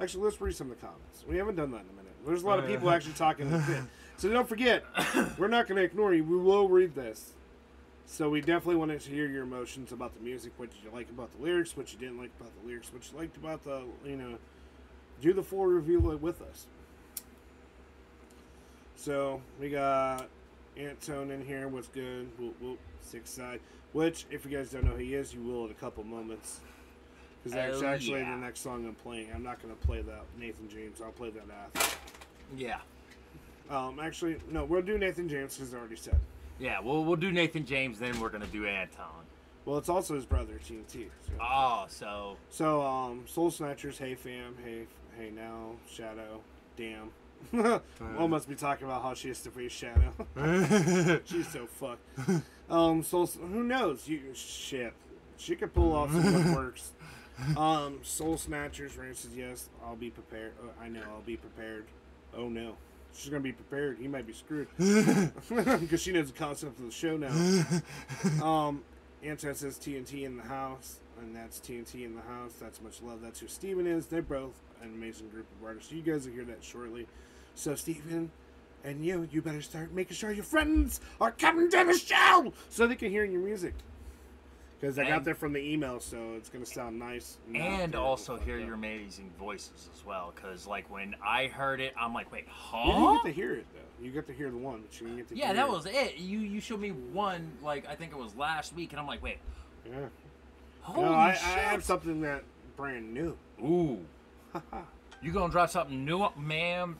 [0.00, 1.24] Actually, let's read some of the comments.
[1.28, 2.12] We haven't done that in a minute.
[2.24, 3.82] There's a lot of people actually talking in the pit.
[4.18, 4.84] So don't forget,
[5.38, 6.22] we're not going to ignore you.
[6.22, 7.32] We will read this.
[8.06, 11.10] So we definitely wanted to hear your emotions about the music, what did you like
[11.10, 13.82] about the lyrics, what you didn't like about the lyrics, what you liked about the,
[14.06, 14.38] you know,
[15.20, 16.66] do the full review with us.
[18.94, 20.28] So we got
[20.76, 21.68] Antone in here.
[21.68, 22.28] What's good?
[22.38, 23.60] Whoop, whoop, six side.
[23.92, 26.60] Which, if you guys don't know who he is, you will in a couple moments.
[27.42, 28.30] Because that's Oh, actually yeah.
[28.36, 29.28] the next song I'm playing.
[29.34, 31.00] I'm not going to play that Nathan James.
[31.02, 31.44] I'll play that
[31.76, 31.96] after.
[32.56, 32.80] Yeah,
[33.70, 36.18] Um, actually, no, we'll do Nathan James because I already said.
[36.58, 36.78] yeah.
[36.80, 39.06] We'll we'll do Nathan James, then we're gonna do Anton.
[39.64, 41.06] Well, it's also his brother TNT.
[41.26, 44.84] So, Oh, so so um, Soul Snatchers, hey fam, hey,
[45.16, 46.40] hey now, Shadow,
[46.76, 47.10] damn.
[47.50, 50.12] One must be talking about how she has to face Shadow.
[51.24, 52.02] She's so fucked.
[52.70, 54.08] Um, Soul, who knows?
[54.08, 54.94] You shit.
[55.36, 56.92] She could pull off some good works.
[57.56, 59.68] Um, Soul Snatchers, Rain says yes.
[59.84, 60.52] I'll be prepared.
[60.62, 61.84] Uh, I know I'll be prepared.
[62.36, 62.76] Oh no,
[63.14, 63.98] she's gonna be prepared.
[63.98, 68.44] He might be screwed because she knows the concept of the show now.
[68.44, 68.82] Um,
[69.22, 72.52] Anton says TNT in the house, and that's TNT in the house.
[72.60, 73.20] That's much love.
[73.22, 74.06] That's who Steven is.
[74.06, 75.90] They're both an amazing group of artists.
[75.90, 77.06] So you guys will hear that shortly.
[77.54, 78.30] So Stephen
[78.84, 82.86] and you, you better start making sure your friends are coming to the show so
[82.86, 83.74] they can hear your music.
[84.80, 87.38] Because I got And- that from the email, so it's gonna sound nice.
[87.54, 90.32] and also hear your amazing voices as well.
[90.34, 92.82] Cause like when I heard it, I'm like, wait, huh?
[92.86, 94.04] You didn't get to hear it though.
[94.04, 95.70] You got to hear the one, but you didn't get to Yeah, that it.
[95.70, 96.16] was it.
[96.16, 99.22] You you showed me one like I think it was last week, and I'm like,
[99.22, 99.38] wait,
[99.88, 100.08] Yeah.
[100.80, 102.42] holy no, I, I have something that
[102.76, 103.36] brand new.
[103.62, 104.04] Ooh,
[105.22, 106.96] you gonna drop something new, man?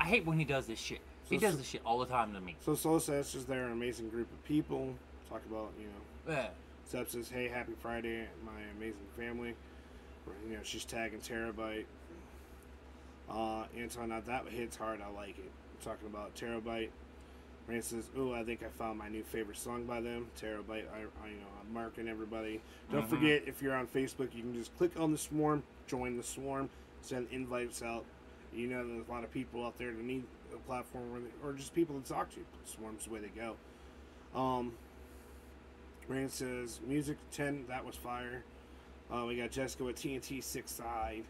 [0.00, 1.00] I hate when he does this shit.
[1.28, 2.56] He So- does this shit all the time to me.
[2.60, 4.94] So Soul Sisters, they're an amazing group of people.
[5.28, 6.50] Talk about you know Yeah.
[6.86, 9.54] Seb says, "Hey, happy Friday, my amazing family."
[10.48, 11.86] You know, she's tagging Terabyte.
[13.28, 15.00] Uh, Anton, now that hits hard.
[15.00, 15.50] I like it.
[15.82, 16.88] talking about Terabyte.
[17.66, 20.98] Rand says, "Ooh, I think I found my new favorite song by them, Terabyte." I,
[21.24, 22.60] I you know, I'm marking everybody.
[22.90, 23.10] Don't Mhm.
[23.10, 26.70] forget, if you're on Facebook, you can just click on the swarm, join the swarm,
[27.02, 28.06] send invites out.
[28.54, 30.24] You know, there's a lot of people out there that need
[30.54, 32.40] a platform, they, or just people to talk to.
[32.64, 33.56] Swarm's the way they go.
[34.38, 34.72] Um,
[36.08, 37.64] Rain says music ten.
[37.68, 38.44] That was fire.
[39.12, 41.24] Uh, we got Jessica with TNT Six Side.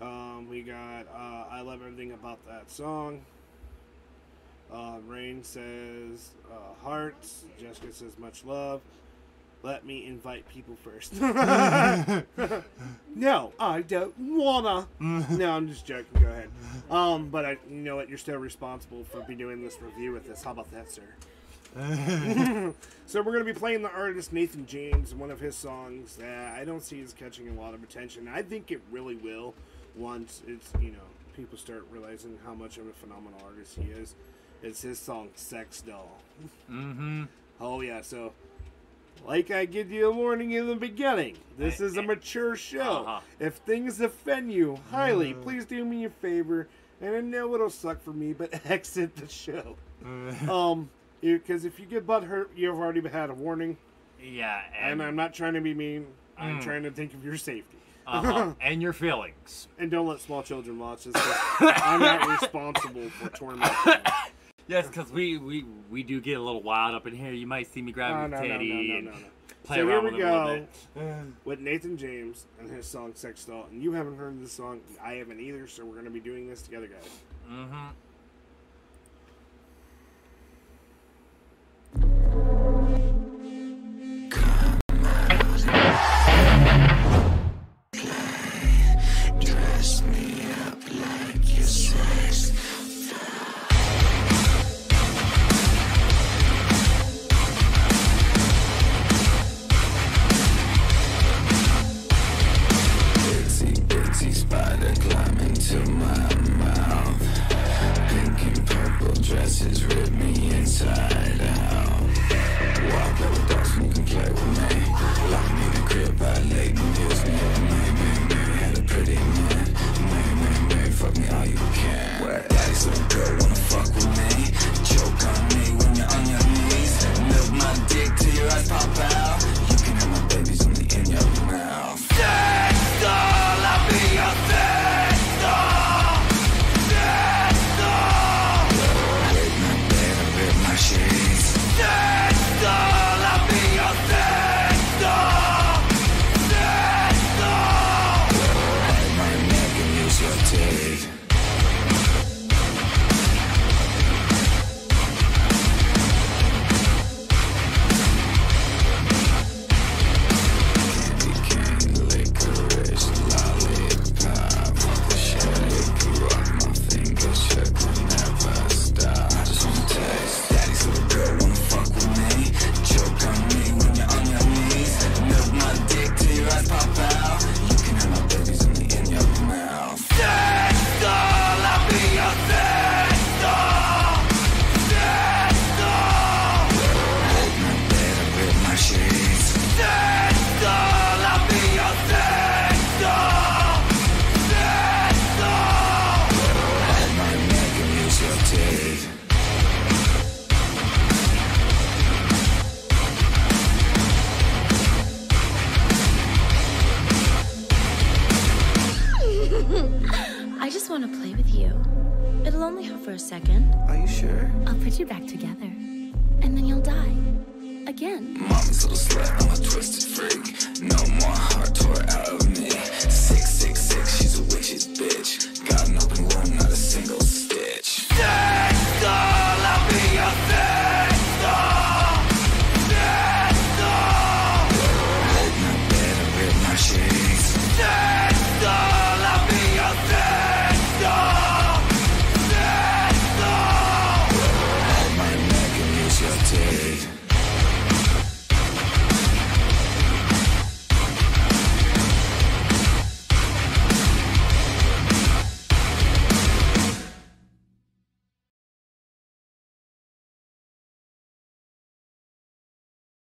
[0.00, 3.24] Um, we got uh, I love everything about that song.
[4.72, 7.44] Uh, Rain says uh, hearts.
[7.60, 8.80] Jessica says much love.
[9.64, 11.14] Let me invite people first.
[13.14, 14.86] no, I don't wanna.
[15.00, 16.20] no, I'm just joking.
[16.20, 16.50] Go ahead.
[16.90, 18.10] Um, but I, you know what?
[18.10, 20.44] You're still responsible for be doing this review with us.
[20.44, 21.00] How about that, sir?
[23.06, 26.66] so we're gonna be playing the artist Nathan James, one of his songs that I
[26.66, 28.28] don't see is catching a lot of attention.
[28.28, 29.54] I think it really will
[29.96, 30.98] once it's you know
[31.34, 34.14] people start realizing how much of a phenomenal artist he is.
[34.62, 36.18] It's his song "Sex Doll."
[36.70, 37.24] Mm-hmm.
[37.60, 38.34] Oh yeah, so
[39.26, 42.80] like I give you a warning in the beginning, this is a mature show.
[43.06, 43.20] Uh-huh.
[43.40, 46.68] If things offend you highly, please do me a favor,
[47.00, 49.76] and I know it'll suck for me, but exit the show.
[50.50, 53.76] um, because if you get butthurt, you've already had a warning,
[54.22, 56.06] Yeah, and and I'm not trying to be mean.
[56.36, 56.62] I'm Mm.
[56.62, 57.78] trying to think of your safety.
[58.06, 59.68] uh-huh, and your feelings.
[59.78, 61.14] And don't let small children watch this.
[61.60, 63.94] I'm not responsible for tormenting.
[64.66, 67.32] Yes, because we, we we do get a little wild up in here.
[67.32, 69.26] You might see me grab No, your no, teddy no, no, no.
[69.64, 71.22] play So here around we with it a little go.
[71.44, 73.66] with Nathan James and his song Sex Doll.
[73.70, 74.80] And you haven't heard this song.
[75.02, 77.08] I haven't either, so we're going to be doing this together, guys.
[77.50, 77.86] Mm-hmm.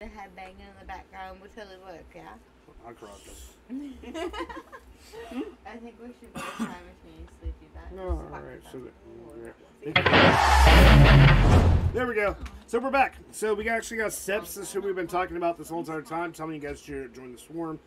[0.04, 2.24] The headbanging in the background would totally work, yeah?
[2.86, 3.26] I cropped
[3.70, 4.34] it.
[5.66, 7.90] I think we should make time between sleepy back.
[7.96, 8.82] No, alright, so
[11.94, 12.36] There we go.
[12.68, 13.16] So we're back.
[13.32, 16.56] So we actually got Sepsis, who we've been talking about this whole entire time, telling
[16.56, 17.80] you guys to join the swarm.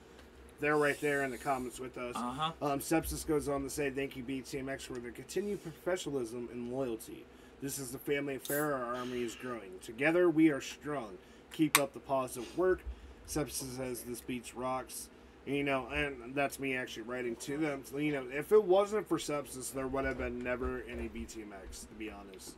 [0.59, 2.17] They're right there in the comments with us.
[2.17, 2.53] Uh-huh.
[2.63, 7.27] Um, Sepsis goes on to say, "Thank you, BTMX, for their continued professionalism and loyalty.
[7.61, 8.75] This is the family affair.
[8.75, 9.73] Our army is growing.
[9.83, 11.19] Together, we are strong.
[11.53, 12.81] Keep up the positive work.
[13.29, 15.09] Sepsis says this beats rocks.
[15.47, 17.85] You know, and that's me actually writing to them.
[17.97, 21.95] You know, if it wasn't for Sepsis, there would have been never any BTMX, to
[21.97, 22.57] be honest.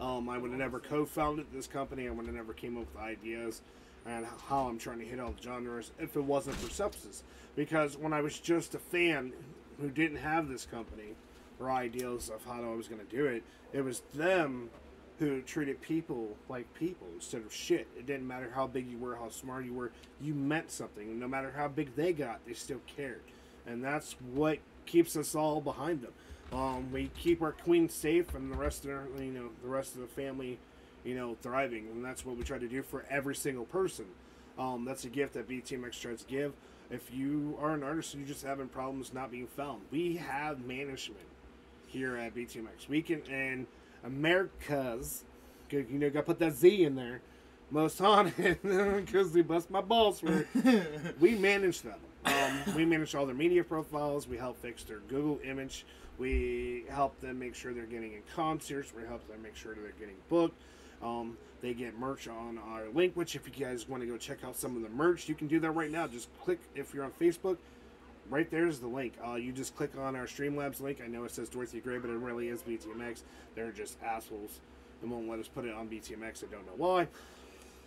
[0.00, 2.06] Um, I would have never co-founded this company.
[2.06, 3.62] I would have never came up with ideas
[4.06, 7.22] and how I'm trying to hit all the genres if it wasn't for Sepsis.
[7.56, 9.32] Because when I was just a fan
[9.80, 11.14] who didn't have this company
[11.58, 13.42] or ideas of how I was going to do it,
[13.72, 14.70] it was them
[15.18, 17.86] who treated people like people instead of shit.
[17.96, 21.18] It didn't matter how big you were, how smart you were, you meant something.
[21.18, 23.22] No matter how big they got, they still cared.
[23.66, 26.12] And that's what keeps us all behind them.
[26.52, 29.94] Um, we keep our queen safe and the rest of our, you know the rest
[29.94, 30.58] of the family,
[31.04, 34.04] you know, thriving, and that's what we try to do for every single person.
[34.58, 36.52] Um, that's a gift that BTMX tries to give.
[36.90, 40.64] If you are an artist and you're just having problems not being found, we have
[40.64, 41.26] management
[41.86, 42.88] here at BTMX.
[42.88, 43.66] We can and
[44.04, 45.24] America's,
[45.68, 47.20] good, you know, got to put that Z in there.
[47.70, 50.46] Most haunted because they bust my balls for
[51.20, 51.98] we manage them.
[52.26, 54.28] Um, we manage all their media profiles.
[54.28, 55.84] We help fix their Google image.
[56.18, 58.92] We help them make sure they're getting in concerts.
[58.94, 60.60] We help them make sure they're getting booked.
[61.02, 64.44] Um, they get merch on our link, which if you guys want to go check
[64.44, 66.06] out some of the merch, you can do that right now.
[66.06, 67.56] Just click if you're on Facebook.
[68.30, 69.14] Right there's the link.
[69.26, 71.00] Uh, you just click on our Streamlabs link.
[71.04, 73.22] I know it says Dorothy Gray, but it really is BTMX.
[73.54, 74.60] They're just assholes
[75.02, 76.44] and won't let us put it on BTMX.
[76.44, 77.08] I don't know why.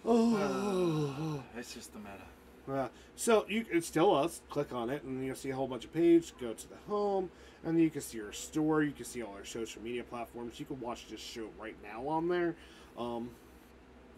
[0.06, 1.44] Oh.
[1.58, 2.22] It's just the meta.
[2.70, 4.42] Uh, so you it's still us.
[4.50, 6.34] Click on it, and you'll see a whole bunch of pages.
[6.40, 7.30] Go to the home,
[7.64, 8.84] and then you can see our store.
[8.84, 10.60] You can see all our social media platforms.
[10.60, 12.56] You can watch this show right now on there.
[12.98, 13.30] Um,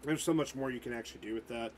[0.03, 1.72] there's so much more you can actually do with that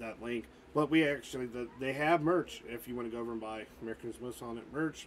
[0.00, 0.44] that link.
[0.74, 3.66] But we actually the, they have merch if you want to go over and buy
[3.82, 5.06] Americans Most Haunted merch.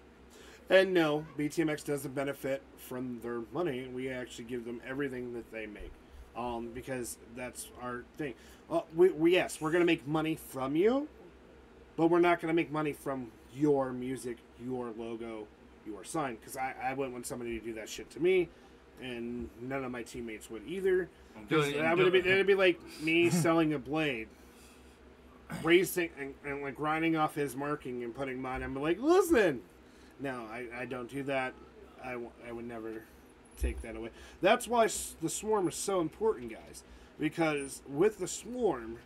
[0.70, 3.88] And no, BTMX doesn't benefit from their money.
[3.88, 5.91] We actually give them everything that they make,
[6.36, 8.34] um, because that's our thing.
[8.70, 11.07] Uh, we, we yes, we're gonna make money from you,
[11.97, 15.45] but we're not gonna make money from your music, your logo,
[15.86, 16.36] your sign.
[16.36, 18.49] Because I, I wouldn't want somebody to do that shit to me,
[19.01, 21.09] and none of my teammates would either.
[22.05, 24.30] Would be it'd be like me selling a blade,
[25.64, 28.64] raising and, and like grinding off his marking and putting mine.
[28.64, 29.62] I'm like, listen,
[30.20, 31.54] no, I, I don't do that.
[32.04, 33.04] I, w- I would never
[33.60, 34.10] take that away.
[34.41, 34.88] That's why
[35.22, 36.84] the swarm is so important, guys.
[37.20, 38.98] Because with the swarm,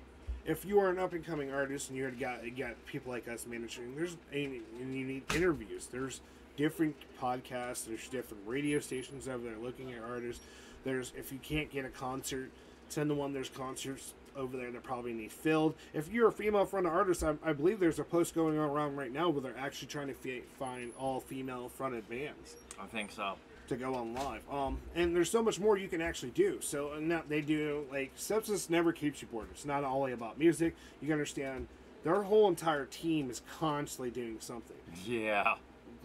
[0.46, 3.28] if you are an up and coming artist and you got you got people like
[3.28, 5.88] us managing, there's and you need interviews.
[5.92, 6.22] There's
[6.58, 7.86] different podcasts.
[7.86, 10.44] There's different radio stations over there looking at artists.
[10.84, 12.50] There's if you can't get a concert,
[12.90, 13.32] ten to one.
[13.32, 15.76] There's concerts over there that probably need filled.
[15.94, 19.12] If you're a female fronted artist, I, I believe there's a post going around right
[19.12, 23.36] now where they're actually trying to fi- find all female fronted bands I think so.
[23.68, 24.42] to go on live.
[24.52, 26.60] Um, and there's so much more you can actually do.
[26.62, 29.48] So and that they do like sepsis never keeps you bored.
[29.52, 30.76] It's not only about music.
[31.02, 31.68] You can understand
[32.04, 34.78] their whole entire team is constantly doing something.
[35.06, 35.56] Yeah.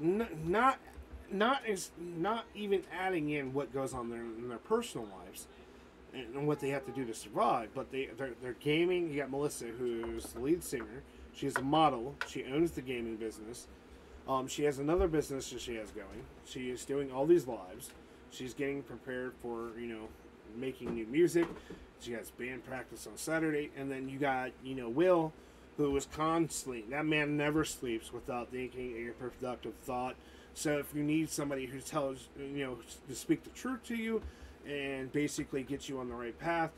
[0.02, 0.78] N- not
[1.30, 5.46] not is not even adding in what goes on their, in their personal lives
[6.14, 7.70] and, what they have to do to survive.
[7.74, 9.10] But they they're, they're gaming.
[9.10, 11.02] You got Melissa, who's the lead singer.
[11.34, 12.14] She's a model.
[12.28, 13.66] She owns the gaming business.
[14.28, 16.24] Um, she has another business that she has going.
[16.46, 17.90] She is doing all these lives.
[18.30, 20.08] She's getting prepared for you know
[20.56, 21.46] making new music.
[22.00, 25.32] She has band practice on Saturday, and then you got you know Will,
[25.76, 30.16] who is constantly that man never sleeps without thinking a productive thought.
[30.54, 34.22] So if you need somebody who tells you know to speak the truth to you,
[34.66, 36.70] and basically get you on the right path,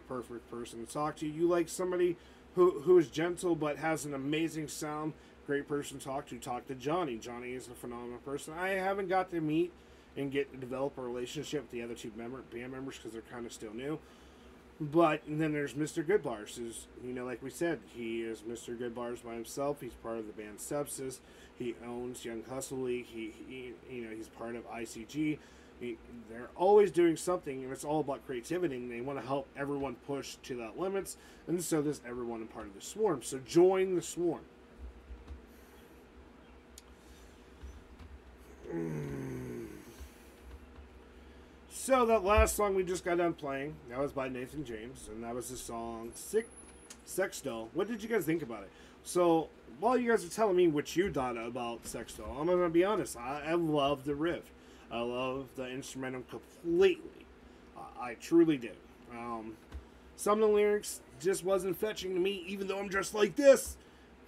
[0.00, 1.26] perfect person to talk to.
[1.26, 2.16] You like somebody
[2.54, 5.12] who who is gentle but has an amazing sound,
[5.46, 6.38] great person to talk to.
[6.38, 7.16] Talk to Johnny.
[7.16, 8.54] Johnny is a phenomenal person.
[8.54, 9.72] I haven't got to meet
[10.16, 13.46] and get develop a relationship with the other two member band members because they're kind
[13.46, 13.98] of still new.
[14.80, 16.04] But then there's Mr.
[16.04, 18.76] Goodbars, who's you know like we said, he is Mr.
[18.76, 19.80] Goodbars by himself.
[19.80, 21.18] He's part of the band Sepsis.
[21.56, 23.06] He owns Young Hustle League.
[23.06, 25.38] He, he you know he's part of ICG.
[25.80, 25.96] He,
[26.30, 28.76] they're always doing something, and it's all about creativity.
[28.76, 31.16] And they want to help everyone push to that limits,
[31.46, 33.22] and so does everyone in part of the swarm.
[33.22, 34.42] So join the swarm.
[38.72, 39.66] Mm.
[41.70, 45.22] So that last song we just got done playing, that was by Nathan James, and
[45.22, 46.48] that was the song "Sick
[47.04, 48.70] Sex Doll." What did you guys think about it?
[49.02, 49.48] So
[49.80, 52.84] while you guys are telling me what you thought about Sex Doll, I'm gonna be
[52.84, 53.18] honest.
[53.18, 54.50] I, I love the riff.
[54.94, 57.26] I love the instrumental completely.
[57.76, 58.70] I, I truly do.
[59.12, 59.54] Um,
[60.14, 63.76] some of the lyrics just wasn't fetching to me, even though I'm dressed like this.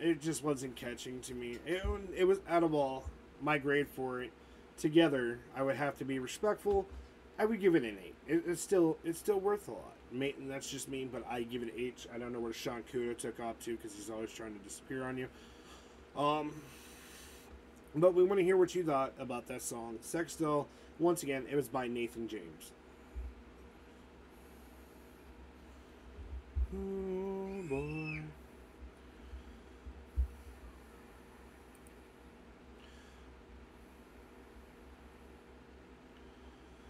[0.01, 1.59] It just wasn't catching to me.
[1.65, 1.83] It,
[2.17, 3.05] it was out of
[3.41, 4.33] my grade for it.
[4.77, 6.85] Together, I would have to be respectful.
[7.39, 8.15] I would give it an eight.
[8.27, 9.95] It, it's still it's still worth a lot.
[10.13, 12.07] ma- that's just me, but I give it an H.
[12.15, 15.05] I don't know where Sean Kudo took off to because he's always trying to disappear
[15.05, 15.29] on you.
[16.15, 16.53] Um,
[17.97, 19.99] but we want to hear what you thought about that song.
[20.03, 20.69] Sex Doll,
[20.99, 22.73] once again, it was by Nathan James.
[26.75, 28.23] Oh boy.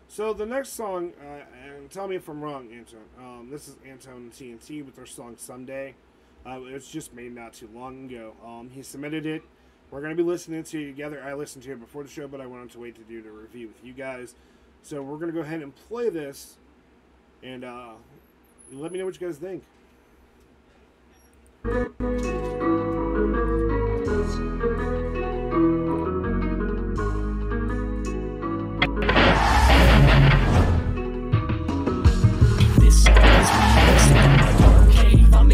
[0.09, 3.01] So the next song, uh, and tell me if I'm wrong, Anton.
[3.19, 5.95] Um, this is Anton TNT with their song "Someday."
[6.47, 8.33] Uh, it was just made not too long ago.
[8.43, 9.43] Um, he submitted it.
[9.91, 11.23] We're gonna be listening to it together.
[11.25, 13.31] I listened to it before the show, but I wanted to wait to do the
[13.31, 14.35] review with you guys.
[14.83, 16.57] So we're gonna go ahead and play this,
[17.43, 17.93] and uh,
[18.73, 19.65] let me know what you guys think.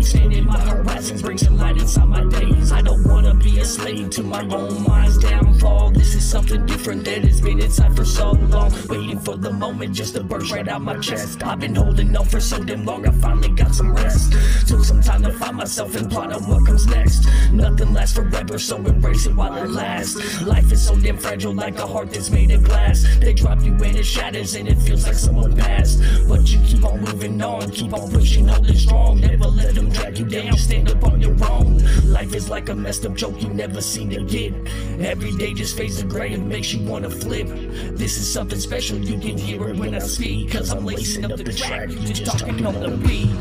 [0.02, 2.72] Extending my horizons, bring some light inside my days.
[2.72, 5.92] I don't wanna be a slave to my own mind's downfall.
[5.92, 8.72] This is something different that has been inside for so long.
[8.88, 11.44] Waiting for the moment just to burst right out my chest.
[11.44, 14.32] I've been holding on for so damn long, I finally got some rest.
[14.66, 17.28] Took some time to find myself and plot on what comes next.
[17.52, 20.42] Nothing lasts forever, so embrace it while it lasts.
[20.42, 23.06] Life is so damn fragile, like a heart that's made of glass.
[23.20, 26.02] They drop you in it shatters, and it feels like someone passed.
[26.28, 29.20] But you keep on moving on, keep on pushing, holding strong.
[29.20, 31.78] Never let them drag you down, stand up on your own.
[32.12, 34.66] Life is like a messed up joke you never seen it again.
[35.00, 37.48] Every day just fades to gray and makes you wanna flip.
[37.96, 40.52] This is something special, you can hear it when I speak.
[40.52, 43.32] Cause I'm lacing up the track, you just talking on the beat.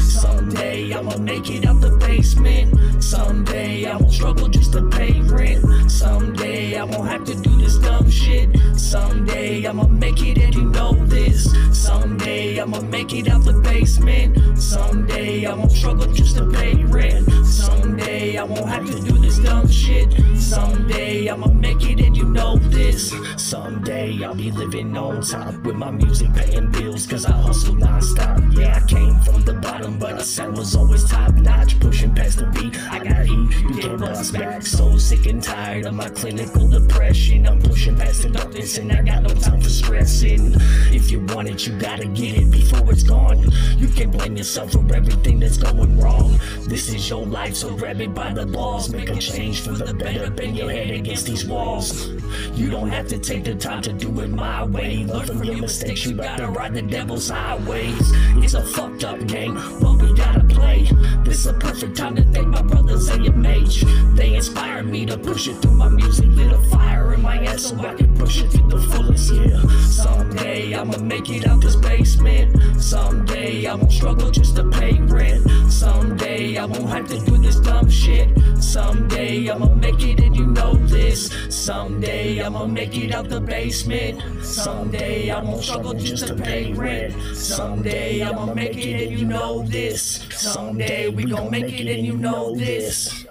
[0.00, 3.02] Someday I'ma make it out the basement.
[3.02, 5.90] Someday I won't struggle just to pay rent.
[5.90, 8.48] Someday I won't have to do this dumb shit.
[8.74, 11.52] Someday I'ma make it and you know this.
[11.72, 14.58] Someday I'ma make it out the basement.
[14.58, 17.28] Someday I won't struggle just to pay rent.
[17.46, 20.12] Someday I won't have to do this dumb shit.
[20.36, 23.14] Someday I'ma make it and you know this.
[23.36, 28.40] Someday I'll be living on top with my music paying bills cause I hustle non-stop.
[28.50, 31.78] Yeah, I came from the bottom, but I sound was always top notch.
[31.78, 34.62] Pushing past the beat, I got heat, you can't back.
[34.62, 37.46] So sick and tired of my clinical depression.
[37.46, 40.54] I'm pushing past the darkness and I got no time for stressing.
[40.90, 43.38] If you want it, you gotta get it before it's gone.
[43.76, 46.38] You can blame yourself for everything that's going wrong.
[46.68, 48.88] This is your life, so grab it by the balls.
[48.90, 52.08] Make a change for the better, bang your head against these walls.
[52.54, 55.04] You don't have to take the time to do it my way.
[55.04, 58.10] Learn from your mistakes, you gotta ride the devil's highways.
[58.42, 60.90] It's a fucked up game, but we gotta play.
[61.24, 64.16] This is a perfect time to thank my brothers AMH.
[64.16, 67.62] They inspire me to push it through my music, lit a fire in my ass
[67.62, 69.32] so I can push it to the fullest.
[69.32, 72.82] Yeah, someday I'ma make it out this basement.
[72.82, 75.44] Someday I won't struggle just to pay rent.
[75.68, 78.28] Someday I won't have to do this dumb shit.
[78.62, 81.30] Someday I'ma make it and you know this.
[81.48, 84.44] Someday I'ma make it out the basement.
[84.44, 87.14] Someday I won't struggle just to pay rent.
[87.34, 90.26] Someday I'ma make it and you know this.
[90.30, 93.26] Someday we gon' make it and you know this.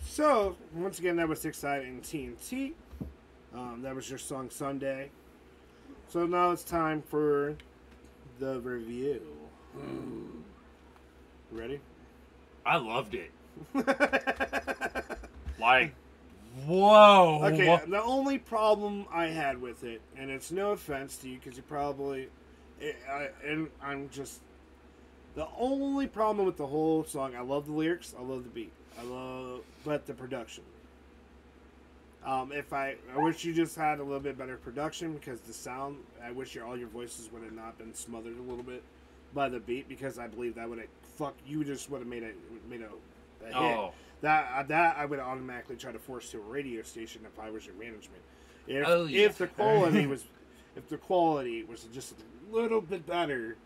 [0.00, 2.72] So, once again, that was Six TNT.
[3.54, 5.10] Um, that was your song Sunday.
[6.08, 7.56] So now it's time for
[8.38, 9.22] the review.
[9.76, 10.42] Hmm.
[11.50, 11.80] Ready?
[12.64, 13.30] I loved it.
[15.58, 15.94] Like,
[16.66, 17.40] whoa.
[17.44, 21.56] Okay, the only problem I had with it, and it's no offense to you because
[21.56, 22.28] you probably,
[22.80, 24.40] it, I, and I'm just,
[25.34, 28.72] the only problem with the whole song, I love the lyrics, I love the beat,
[28.98, 30.64] I love, but the production.
[32.26, 35.52] Um, if I, I wish you just had a little bit better production because the
[35.52, 38.82] sound, I wish your all your voices would have not been smothered a little bit
[39.32, 42.24] by the beat because I believe that would have fuck you just would have made
[42.24, 42.32] a
[42.68, 43.54] made a, a hit.
[43.56, 43.92] Oh.
[44.22, 47.50] That uh, that I would automatically try to force to a radio station if I
[47.50, 48.22] was your management.
[48.66, 49.26] If Oh, yeah.
[49.26, 50.24] if the quality was
[50.74, 53.56] if the quality was just a little bit better,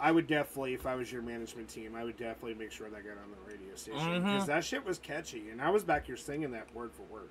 [0.00, 3.04] I would definitely if I was your management team, I would definitely make sure that
[3.04, 4.46] got on the radio station because Mhm.
[4.46, 7.28] that shit was catchy and I was back here singing that word for word.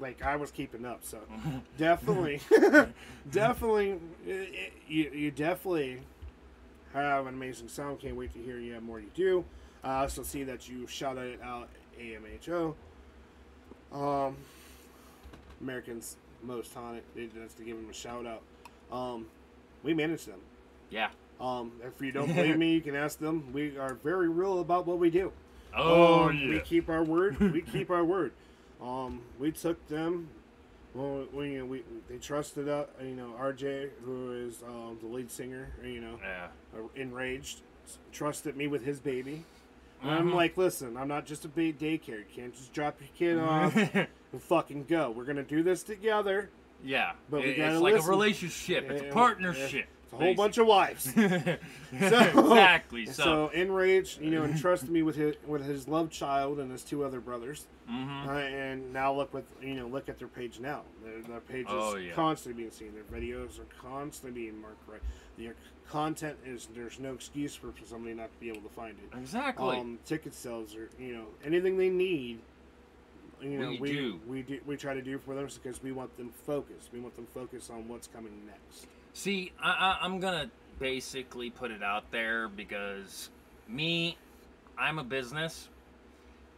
[0.00, 1.18] Like I was keeping up, so
[1.78, 2.40] definitely,
[3.30, 5.98] definitely, it, you, you definitely
[6.92, 7.98] have an amazing sound.
[8.00, 9.44] Can't wait to hear you have more you do.
[9.82, 11.68] I also see that you shouted it out
[12.00, 12.74] AMHO.
[13.92, 14.36] Um,
[15.60, 17.02] Americans Most Haunted.
[17.16, 18.42] They just to give them a shout out.
[18.92, 19.26] Um,
[19.82, 20.40] we manage them.
[20.90, 21.08] Yeah.
[21.40, 23.52] Um, if you don't believe me, you can ask them.
[23.52, 25.32] We are very real about what we do.
[25.76, 27.38] Oh, Um, We keep our word.
[27.38, 28.32] We keep our word.
[28.82, 30.28] Um, we took them
[30.94, 35.68] Well, we, we they trusted uh, you know RJ, who is um, the lead singer,
[35.84, 36.48] you know, Yeah.
[36.74, 37.60] uh, enraged,
[38.12, 39.44] trusted me with his baby.
[40.00, 42.18] And I'm like, listen, I'm not just a big daycare.
[42.20, 44.06] You can't just drop your kid off and
[44.38, 45.10] fucking go.
[45.10, 46.50] We're gonna do this together.
[46.84, 47.12] yeah.
[47.30, 48.08] But we It- gotta it's like listen.
[48.08, 48.90] a relationship.
[48.90, 49.86] It's a partnership.
[50.12, 51.12] A whole bunch of wives.
[51.92, 53.06] exactly.
[53.06, 56.82] So, So enraged, you know, entrusted me with his with his love child and his
[56.82, 57.66] two other brothers.
[57.90, 58.26] mhm.
[58.26, 59.86] Uh, and now look what you know.
[59.86, 60.82] Look at their page now.
[61.04, 62.12] Their, their page is Oh, yeah.
[62.12, 62.92] constantly being seen.
[62.94, 65.00] Their videos are constantly being marked right.
[65.36, 65.54] Their
[65.88, 69.16] content is there's no excuse for somebody not to be able to find it.
[69.18, 69.76] exactly.
[69.78, 72.38] Um, ticket sales or you know anything they need.
[73.40, 74.20] You know, We we do.
[74.26, 76.90] we do we try to do for them because we want them focused.
[76.92, 78.86] We want them focused on what's coming next.
[79.18, 80.48] See, I, I, I'm gonna
[80.78, 83.30] basically put it out there because
[83.66, 84.16] me,
[84.78, 85.68] I'm a business,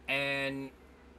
[0.07, 0.69] and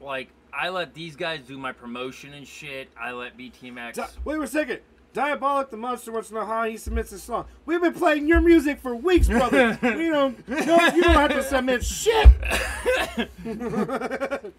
[0.01, 2.91] like I let these guys do my promotion and shit.
[2.97, 3.95] I let BTMX.
[3.95, 4.79] Di- wait a second.
[5.15, 7.47] Diabolic the monster wants to know how he submits a song.
[7.67, 9.77] We've been playing your music for weeks, brother.
[9.83, 10.49] we don't.
[10.49, 12.31] No, you don't have to submit shit.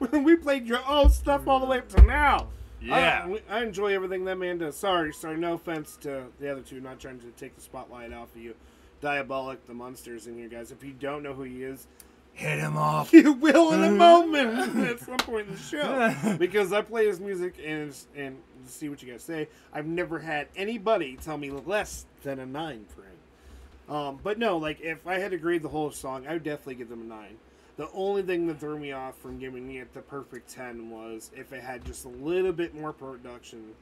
[0.10, 2.48] we played your old stuff all the way up to now.
[2.82, 3.36] Yeah.
[3.50, 4.76] I, I enjoy everything that man does.
[4.76, 5.36] Sorry, sorry.
[5.36, 6.80] No offense to the other two.
[6.80, 8.54] Not trying to take the spotlight off of you.
[9.00, 10.70] Diabolic the monsters in here, guys.
[10.70, 11.86] If you don't know who he is,
[12.34, 13.12] Hit him off.
[13.12, 17.20] you will in a moment at some point in the show because I play his
[17.20, 19.48] music and and see what you guys say.
[19.72, 23.94] I've never had anybody tell me less than a nine for him.
[23.94, 26.76] Um, but no, like if I had to grade the whole song, I would definitely
[26.76, 27.36] give them a nine.
[27.76, 31.52] The only thing that threw me off from giving it the perfect ten was if
[31.52, 33.72] it had just a little bit more production,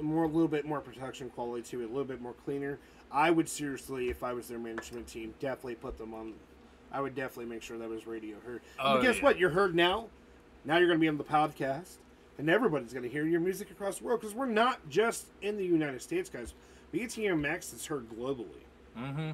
[0.00, 2.78] more a little bit more production quality to it, a little bit more cleaner.
[3.10, 6.34] I would seriously, if I was their management team, definitely put them on.
[6.92, 8.62] I would definitely make sure that was radio heard.
[8.78, 9.24] Oh, but guess yeah.
[9.24, 9.38] what?
[9.38, 10.08] You're heard now.
[10.64, 11.96] Now you're going to be on the podcast,
[12.38, 15.56] and everybody's going to hear your music across the world because we're not just in
[15.56, 16.54] the United States, guys.
[16.92, 18.62] BTMX is heard globally.
[18.96, 19.32] Mm-hmm.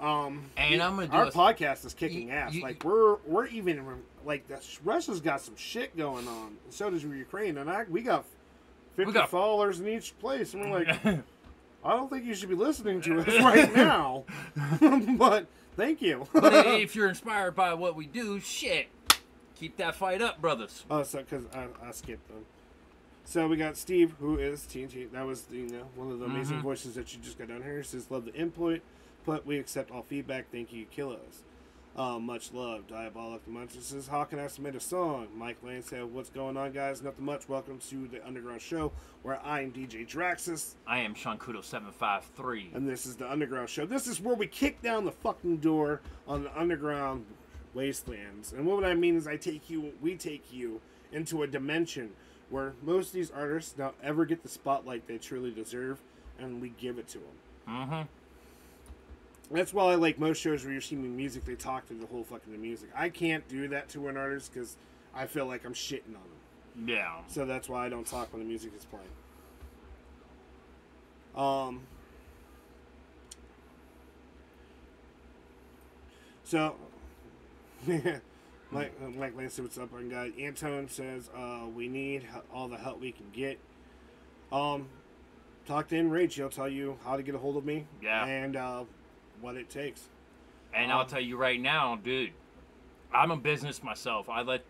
[0.00, 2.52] Um, And I'm gonna do our a- podcast is kicking You- ass.
[2.54, 3.82] you- like we're we're even
[4.24, 6.56] like the, Russia's got some shit going on.
[6.64, 8.24] And so does Ukraine, and I we got
[8.94, 11.06] fifty got- followers in each place, and we're like,
[11.84, 14.24] I don't think you should be listening to us right now.
[15.16, 16.26] but thank you.
[16.32, 18.88] but if you're inspired by what we do, shit,
[19.54, 20.84] keep that fight up, brothers.
[20.90, 22.44] Oh, so because I, I skipped them.
[23.24, 25.10] So we got Steve, who is TNT.
[25.12, 26.62] That was you know one of the amazing Mhm.
[26.62, 27.82] voices that you just got down here.
[27.82, 28.82] Says love the input,
[29.26, 30.46] but we accept all feedback.
[30.50, 31.42] Thank you, Killos.
[31.96, 33.72] Uh, much love, Diabolic the Munch.
[33.80, 35.28] Says how can I submit a song?
[35.34, 37.02] Mike Lane said, "What's going on, guys?
[37.02, 37.48] Nothing much.
[37.48, 41.90] Welcome to the Underground Show, where I am DJ Draxius, I am Sean Kudo seven
[41.92, 42.70] five three.
[42.74, 43.86] and this is the Underground Show.
[43.86, 47.24] This is where we kick down the fucking door on the underground
[47.72, 48.52] wastelands.
[48.52, 52.10] And what I mean is, I take you, we take you into a dimension
[52.50, 56.02] where most of these artists don't ever get the spotlight they truly deserve,
[56.38, 57.26] and we give it to them.
[57.68, 58.02] Mm-hmm.
[59.50, 62.24] That's why I like most shows where you're seeing music, they talk through the whole
[62.24, 62.88] fucking music.
[62.94, 64.76] I can't do that to an artist because
[65.14, 66.88] I feel like I'm shitting on them.
[66.88, 67.18] Yeah.
[67.28, 69.06] So that's why I don't talk when the music is playing.
[71.36, 71.82] Um.
[76.44, 76.76] So,
[77.90, 78.18] uh,
[78.70, 80.30] Mike Lance, what's up, and guy?
[80.40, 83.58] Antone says, uh, we need all the help we can get.
[84.52, 84.88] Um,
[85.66, 86.36] talk to Enrage.
[86.36, 87.86] He'll tell you how to get a hold of me.
[88.00, 88.24] Yeah.
[88.24, 88.84] And uh,
[89.40, 90.08] what it takes.
[90.74, 92.32] And Um, I'll tell you right now, dude,
[93.12, 94.28] I'm a business myself.
[94.28, 94.64] I let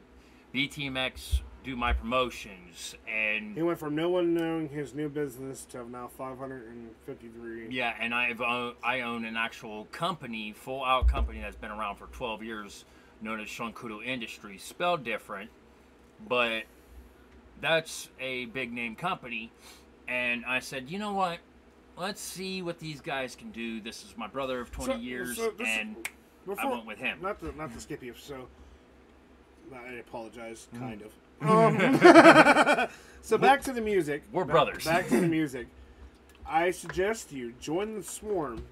[0.55, 5.89] BTMX do my promotions, and He went from no one knowing his new business to
[5.91, 7.69] now 553.
[7.71, 11.97] yeah, and I've own, I own an actual company, full out company that's been around
[11.97, 12.85] for 12 years,
[13.21, 15.51] known as Shunkudo Industries, spelled different,
[16.29, 16.65] but
[17.61, 19.51] that's a big name company.
[20.07, 21.39] And I said, you know what?
[21.97, 23.81] Let's see what these guys can do.
[23.81, 25.97] This is my brother of 20 So- years, so and
[26.59, 27.19] I went with him.
[27.23, 28.15] Not to not to skip you.
[28.19, 28.47] So
[29.75, 30.79] I apologize, Mm.
[30.79, 31.13] kind of.
[31.43, 32.89] Um,
[33.23, 34.23] so back to the music.
[34.33, 34.85] We're Back- brothers.
[34.85, 35.67] Back to the music.
[36.47, 38.65] I suggest you join the swarm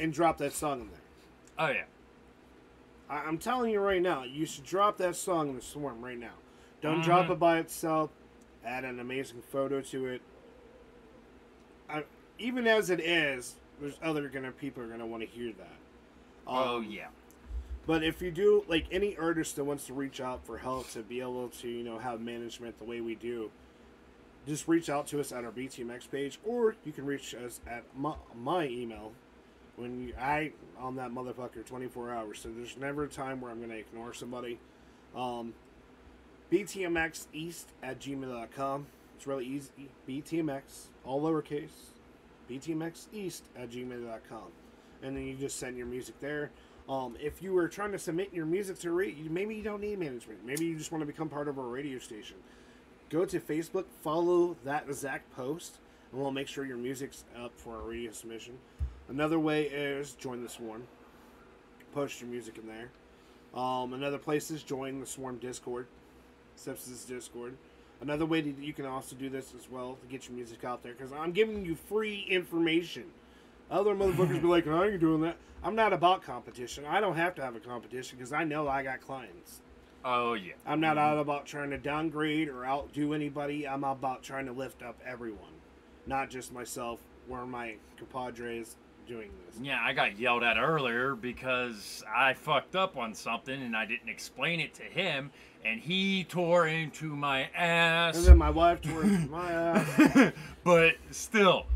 [0.00, 1.00] and drop that song in there.
[1.60, 1.84] Oh yeah.
[3.08, 6.18] I, I'm telling you right now, you should drop that song in the swarm right
[6.18, 6.34] now.
[6.80, 7.32] Don't drop Mhm.
[7.32, 8.10] it by itself.
[8.64, 10.22] Add an amazing photo to it.
[12.42, 15.76] Even as it is, there's other gonna people are gonna want to hear that.
[16.46, 17.08] Oh Um, yeah.
[17.86, 21.02] But if you do, like any artist that wants to reach out for help to
[21.02, 23.50] be able to, you know, have management the way we do,
[24.46, 27.84] just reach out to us at our BTMX page, or you can reach us at
[27.96, 29.12] my, my email.
[29.76, 33.50] When you, I on that motherfucker twenty four hours, so there's never a time where
[33.50, 34.58] I'm going to ignore somebody.
[35.16, 35.54] Um,
[36.52, 38.86] btmxeast at gmail.com.
[39.16, 39.88] It's really easy.
[40.08, 41.91] BTMX, all lowercase.
[42.50, 44.52] Btmxeast at gmail.com.
[45.02, 46.50] And then you just send your music there.
[46.88, 49.98] Um, if you were trying to submit your music to rate, maybe you don't need
[49.98, 50.44] management.
[50.44, 52.36] Maybe you just want to become part of our radio station.
[53.08, 55.78] Go to Facebook, follow that exact post,
[56.10, 58.58] and we'll make sure your music's up for a radio submission.
[59.08, 60.84] Another way is join the Swarm.
[61.94, 62.90] Post your music in there.
[63.54, 65.86] Um, another place is join the Swarm Discord.
[66.56, 67.56] Sepsis Discord.
[68.02, 70.82] Another way that you can also do this as well to get your music out
[70.82, 73.04] there because I'm giving you free information.
[73.70, 76.84] Other motherfuckers be like, "How are you doing that?" I'm not about competition.
[76.84, 79.60] I don't have to have a competition because I know I got clients.
[80.04, 80.54] Oh yeah.
[80.66, 81.12] I'm not mm-hmm.
[81.12, 83.68] out about trying to downgrade or outdo anybody.
[83.68, 85.54] I'm about trying to lift up everyone,
[86.06, 86.98] not just myself.
[87.30, 88.76] Or my compadres
[89.06, 89.58] doing this.
[89.62, 94.08] Yeah, I got yelled at earlier because I fucked up on something and I didn't
[94.08, 95.30] explain it to him,
[95.64, 98.16] and he tore into my ass.
[98.16, 100.32] And then my wife tore into my ass.
[100.64, 101.66] but still,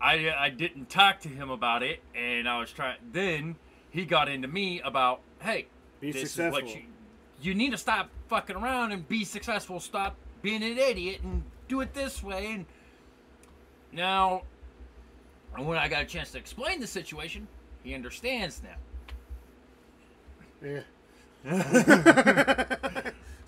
[0.00, 2.98] I I didn't talk to him about it, and I was trying.
[3.12, 3.56] Then
[3.90, 5.66] he got into me about, hey,
[6.00, 6.58] Be this successful.
[6.58, 6.82] is what you
[7.40, 9.80] you need to stop fucking around and be successful.
[9.80, 12.52] Stop being an idiot and do it this way.
[12.52, 12.66] And
[13.92, 14.42] now,
[15.56, 17.46] when I got a chance to explain the situation,
[17.82, 18.76] he understands now.
[20.62, 20.82] Yeah.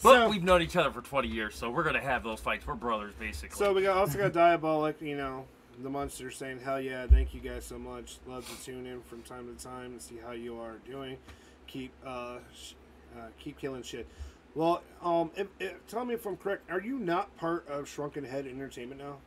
[0.02, 2.66] But So- we've known each other for 20 years, so we're gonna have those fights.
[2.66, 3.56] We're brothers, basically.
[3.56, 5.46] So we got also got Diabolic, you know,
[5.82, 8.18] the monster saying, "Hell yeah, thank you guys so much.
[8.26, 11.18] Love to tune in from time to time and see how you are doing.
[11.66, 12.72] Keep uh, sh-
[13.16, 14.06] uh keep killing shit."
[14.54, 16.70] Well, um, if, if, tell me if I'm correct.
[16.70, 19.18] Are you not part of Shrunken Head Entertainment now?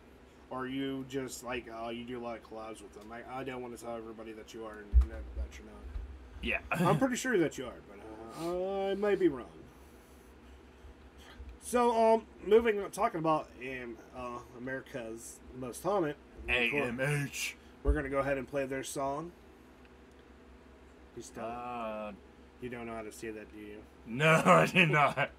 [0.50, 3.12] Or are you just like uh, you do a lot of collabs with them?
[3.12, 5.82] I, I don't want to tell everybody that you are and that, that you're not.
[6.44, 6.88] yeah.
[6.88, 9.48] I'm pretty sure that you are, but uh, I might be wrong.
[11.66, 16.16] So, um, moving on, talking about um, uh, America's Most Haunted,
[16.50, 17.54] AMH.
[17.84, 19.32] we're gonna go ahead and play their song.
[21.16, 22.12] You still, Uh,
[22.62, 23.78] you don't know how to say that, do you?
[24.06, 25.30] no, I did not.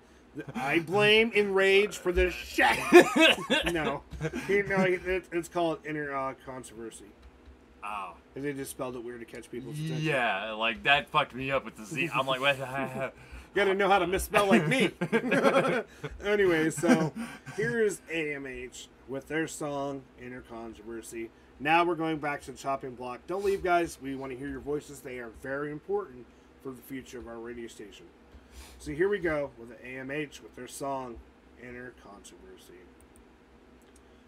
[0.54, 2.76] I blame Enrage for this shit.
[3.72, 4.02] no,
[4.48, 7.04] you know, it, it's called inner uh, controversy.
[7.84, 8.14] Oh.
[8.34, 10.00] And they just spelled it weird to catch people's attention.
[10.02, 12.08] Yeah, like that fucked me up with the Z.
[12.14, 12.56] I'm like, what?
[13.54, 14.90] Gotta know how to misspell like me.
[16.24, 17.12] anyway, so
[17.56, 21.30] here's AMH with their song Inner Controversy.
[21.60, 23.20] Now we're going back to the chopping block.
[23.28, 23.98] Don't leave, guys.
[24.02, 25.00] We want to hear your voices.
[25.00, 26.26] They are very important
[26.64, 28.06] for the future of our radio station.
[28.80, 31.16] So here we go with the AMH with their song
[31.62, 32.74] Inner Controversy.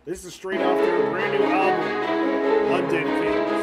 [0.04, 3.55] This is straight off their brand new album, London Kings.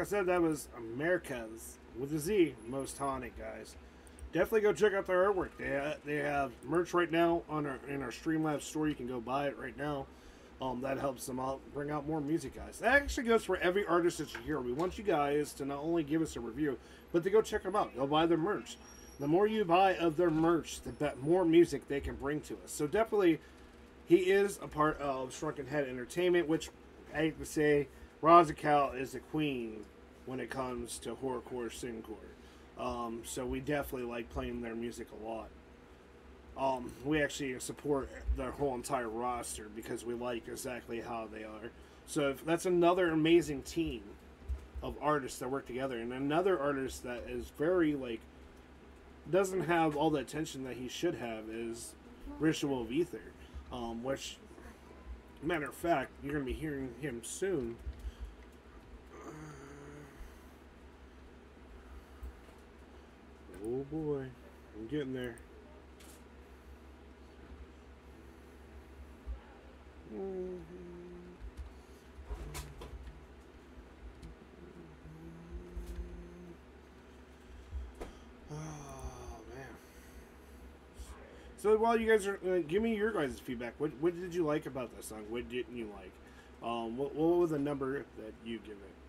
[0.00, 3.76] I said, that was America's with a Z, most haunted guys.
[4.32, 5.50] Definitely go check out their artwork.
[5.58, 8.88] They they have merch right now on our in our Streamlabs store.
[8.88, 10.06] You can go buy it right now.
[10.62, 12.78] Um, that helps them out, bring out more music, guys.
[12.78, 14.60] That actually goes for every artist that you hear.
[14.60, 16.78] We want you guys to not only give us a review,
[17.12, 17.96] but to go check them out.
[17.96, 18.76] Go buy their merch.
[19.18, 22.72] The more you buy of their merch, the more music they can bring to us.
[22.72, 23.40] So definitely,
[24.06, 26.70] he is a part of Shrunken Head Entertainment, which
[27.14, 27.88] I hate to say,
[28.22, 29.84] Rozakal is the queen
[30.30, 32.30] when it comes to horrorcore, synthcore.
[32.78, 35.48] Um, so we definitely like playing their music a lot.
[36.56, 41.72] Um, we actually support their whole entire roster because we like exactly how they are.
[42.06, 44.02] So that's another amazing team
[44.84, 48.20] of artists that work together, and another artist that is very like
[49.32, 51.94] doesn't have all the attention that he should have is
[52.38, 53.32] Ritual of Ether,
[53.72, 54.36] um, which,
[55.42, 57.74] matter of fact, you're gonna be hearing him soon.
[63.72, 64.24] Oh boy,
[64.76, 65.36] I'm getting there.
[70.12, 70.16] Oh
[79.54, 79.66] man.
[81.58, 83.74] So while you guys are, uh, give me your guys' feedback.
[83.78, 85.26] What what did you like about this song?
[85.28, 86.10] What didn't you like?
[86.60, 88.99] Um, what what was the number that you give it?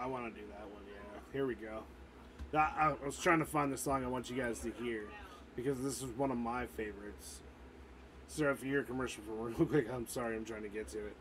[0.00, 0.82] I want to do that one.
[0.86, 1.82] Yeah, here we go.
[2.56, 5.04] I, was trying to find the song I want you guys to hear
[5.54, 7.40] because this is one of my favorites.
[8.26, 10.88] So if you hear a commercial for real quick, I'm sorry, I'm trying to get
[10.88, 11.16] to it.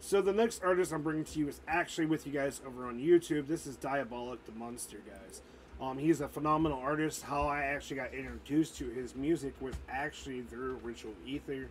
[0.00, 2.98] So the next artist I'm bringing to you is actually with you guys over on
[2.98, 3.46] YouTube.
[3.48, 5.42] This is Diabolic the Monster, guys.
[5.80, 7.22] Um, he's a phenomenal artist.
[7.22, 11.68] How I actually got introduced to his music was actually through Ritual Ether.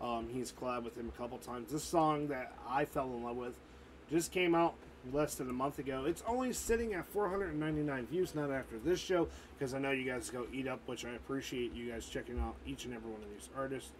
[0.00, 1.72] Um, he's collabed with him a couple times.
[1.72, 3.58] This song that I fell in love with
[4.10, 4.74] just came out
[5.12, 6.04] less than a month ago.
[6.06, 9.28] It's only sitting at 499 views, not after this show,
[9.58, 12.54] because I know you guys go eat up, which I appreciate you guys checking out
[12.66, 13.90] each and every one of these artists.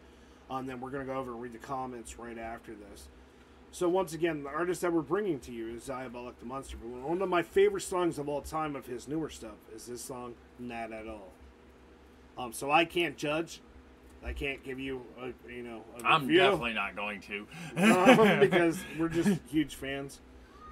[0.50, 3.08] Um, then we're going to go over and read the comments right after this.
[3.70, 6.78] So once again, the artist that we're bringing to you is Diabolic the Monster.
[6.80, 10.00] But one of my favorite songs of all time of his newer stuff is this
[10.00, 11.32] song, Not At All.
[12.38, 13.60] Um, so I can't judge
[14.24, 15.82] I can't give you a you know.
[16.02, 17.46] A I'm review, definitely not going to.
[17.76, 20.20] um, because we're just huge fans,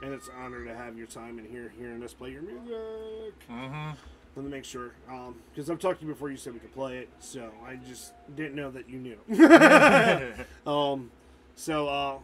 [0.03, 3.34] and it's an honor to have your time in here hearing us play your music.
[3.51, 3.90] Mm-hmm.
[4.36, 4.92] Let me make sure,
[5.51, 6.30] because I've talked to you before.
[6.30, 9.18] You said we could play it, so I just didn't know that you knew.
[10.70, 11.11] um,
[11.55, 12.18] so uh,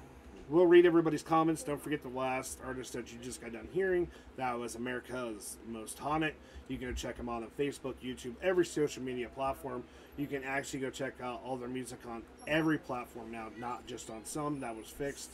[0.51, 1.63] we'll read everybody's comments.
[1.63, 4.09] Don't forget the last artist that you just got done hearing.
[4.37, 6.35] That was America's Most Haunted.
[6.69, 9.83] You can go check them out on Facebook, YouTube, every social media platform.
[10.17, 14.11] You can actually go check out all their music on every platform now, not just
[14.11, 14.61] on some.
[14.61, 15.31] That was fixed.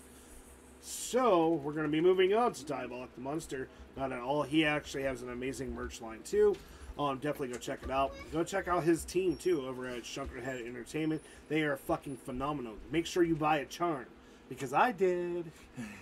[0.81, 3.69] So we're going to be moving on to Diabolic the Monster.
[3.97, 4.43] Not at all.
[4.43, 6.57] He actually has an amazing merch line too.
[6.99, 8.13] Um, definitely go check it out.
[8.33, 11.23] Go check out his team too over at Shrunken Head Entertainment.
[11.49, 12.75] They are fucking phenomenal.
[12.91, 14.07] Make sure you buy a charm
[14.49, 15.51] because I did.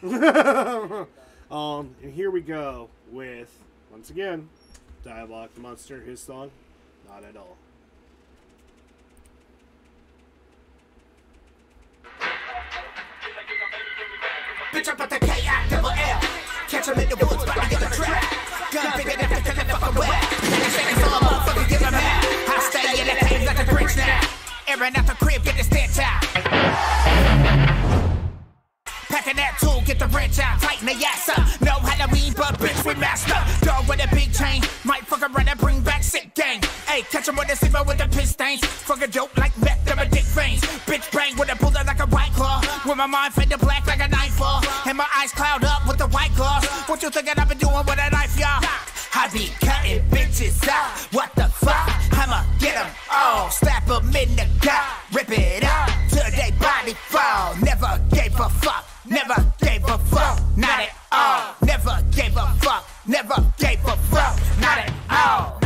[1.50, 3.58] um, and here we go with
[3.90, 4.48] once again
[5.04, 6.00] Diabolic the Monster.
[6.00, 6.50] His song,
[7.08, 7.56] not at all.
[14.76, 15.68] Bitch, I'm about to K.I.
[15.70, 16.20] double L.
[16.68, 18.22] Catch him in the woods, about to get a trap.
[18.70, 20.22] Gun bigger than the it fucking wet.
[20.22, 22.54] Niggas saying so, motherfucker, give him hell.
[22.54, 24.20] I stay in the cave like a Grinch now.
[24.68, 27.85] Airing out the crib, get the stench out.
[29.08, 31.38] Packing that tool, get the wrench out, tighten the ass up.
[31.60, 33.38] No Halloween, but bitch, we master.
[33.64, 36.60] Dog with a big chain, might fuck around and bring back sick gang.
[36.86, 38.64] Hey, catch him with a zipper with the piss stains.
[38.64, 40.60] Fuck a dope like meth, them a dick veins.
[40.86, 42.60] Bitch bang with a bullet like a white claw.
[42.84, 44.62] With my mind fade to black like a knife fall.
[44.86, 46.64] And my eyes cloud up with the white claws.
[46.88, 48.60] What you thinking I've been doing with a knife, y'all?
[49.14, 50.90] I be cutting bitches out.
[51.12, 51.88] What the fuck?
[52.12, 53.50] I'ma get them all.
[53.50, 54.84] Slap them in the gut.
[55.12, 57.54] Rip it up till they body fall.
[57.62, 58.95] Never gave a fuck.
[59.08, 60.40] Never gave a fuck.
[60.56, 61.54] Not at all.
[61.62, 62.88] Never gave a fuck.
[63.06, 64.38] Never gave a fuck.
[64.60, 65.60] Not at all.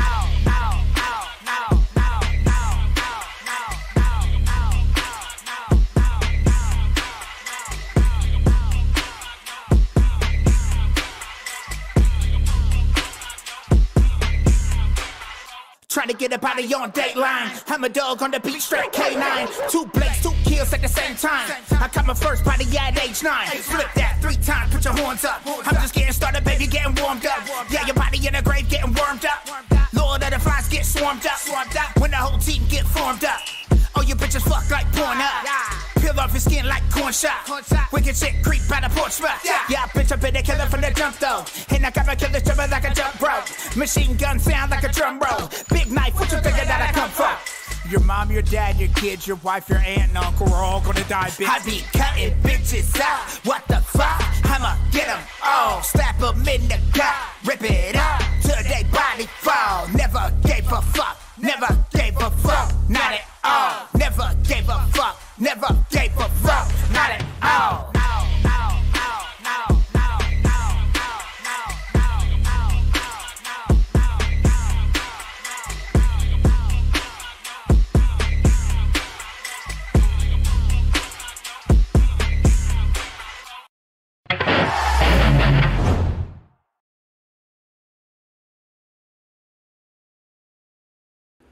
[15.89, 17.63] Trying to get a body on Dateline.
[17.67, 19.71] I'm a dog on the beat, straight K9.
[19.71, 21.47] Two blades, two kills at the same time.
[21.79, 23.47] I caught my first body at age nine.
[23.63, 25.41] Flip that three times, put your horns up.
[25.47, 27.41] I'm just getting started, baby, getting warmed up.
[27.71, 29.47] Yeah, your body in the grave getting warmed up.
[29.95, 31.39] Lord of the flies get swarmed up.
[32.01, 33.41] When the whole team get formed up.
[33.95, 35.47] Oh, you bitches fuck like porn up.
[36.01, 37.47] Peel off your skin like corn shot.
[37.93, 39.39] Wicked shit creep by the porch spot.
[39.45, 41.45] Yeah, bitch, I been a killer from the jump though.
[41.71, 43.39] And I got my killer jumping like a jump bro.
[43.77, 45.49] Machine gun sound like a drum roll.
[45.71, 47.60] Big knife, what you thinking that I come from?
[47.91, 51.03] Your mom, your dad, your kids, your wife, your aunt, and uncle are all gonna
[51.09, 51.49] die, bitch.
[51.49, 53.29] I be cutting bitches out.
[53.45, 54.23] What the fuck?
[54.45, 55.83] I'ma get them all.
[55.83, 57.17] Slap them in the gut.
[57.45, 59.89] Rip it up till they body fall.
[59.89, 61.19] Never gave a fuck.
[61.37, 62.73] Never gave a fuck.
[62.89, 63.89] Not at all.
[63.99, 65.21] Never gave a fuck.
[65.41, 66.69] Never gave a fuck.
[66.93, 67.90] Not at all.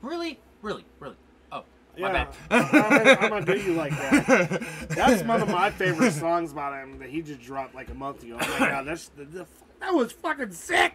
[0.08, 1.16] Really, really, really.
[1.52, 1.64] Oh,
[1.98, 3.18] my Yeah, bad.
[3.20, 4.66] I'm, gonna, do you like that.
[4.88, 8.22] That's one of my favorite songs about him that he just dropped like a month
[8.22, 8.38] ago.
[8.40, 9.46] Oh my god, that's the, the,
[9.80, 10.94] that was fucking sick.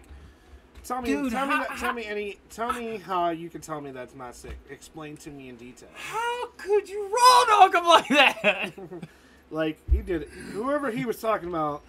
[0.84, 3.80] Tell me, Dude, tell me, that, tell me any, tell me how you can tell
[3.82, 4.58] me that's not sick.
[4.70, 5.90] Explain to me in detail.
[5.94, 8.74] How could you raw dog him like that?
[9.52, 10.24] Like he did,
[10.54, 11.84] whoever he was talking about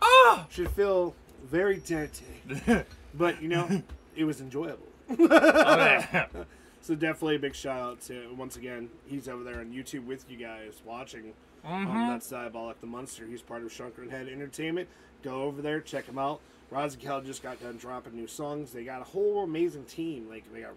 [0.00, 0.46] Ah!
[0.50, 2.24] should feel very dirty,
[3.14, 3.82] but you know,
[4.14, 4.86] it was enjoyable.
[5.10, 6.26] Okay.
[6.82, 10.28] So definitely a big shout out to once again he's over there on YouTube with
[10.28, 11.32] you guys watching.
[11.64, 11.86] Mm-hmm.
[11.86, 13.24] Um, that's Diabolic the Monster.
[13.24, 14.88] He's part of Shrunken Head Entertainment.
[15.22, 16.40] Go over there, check him out.
[16.72, 18.72] Rozikel just got done dropping new songs.
[18.72, 20.28] They got a whole amazing team.
[20.28, 20.72] Like they got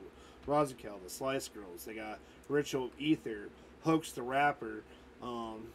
[0.48, 1.86] Rozikel, the Slice Girls.
[1.86, 2.20] They got
[2.50, 3.50] Ritual Ether,
[3.84, 4.84] Hoax the Rapper.
[5.24, 5.70] Um,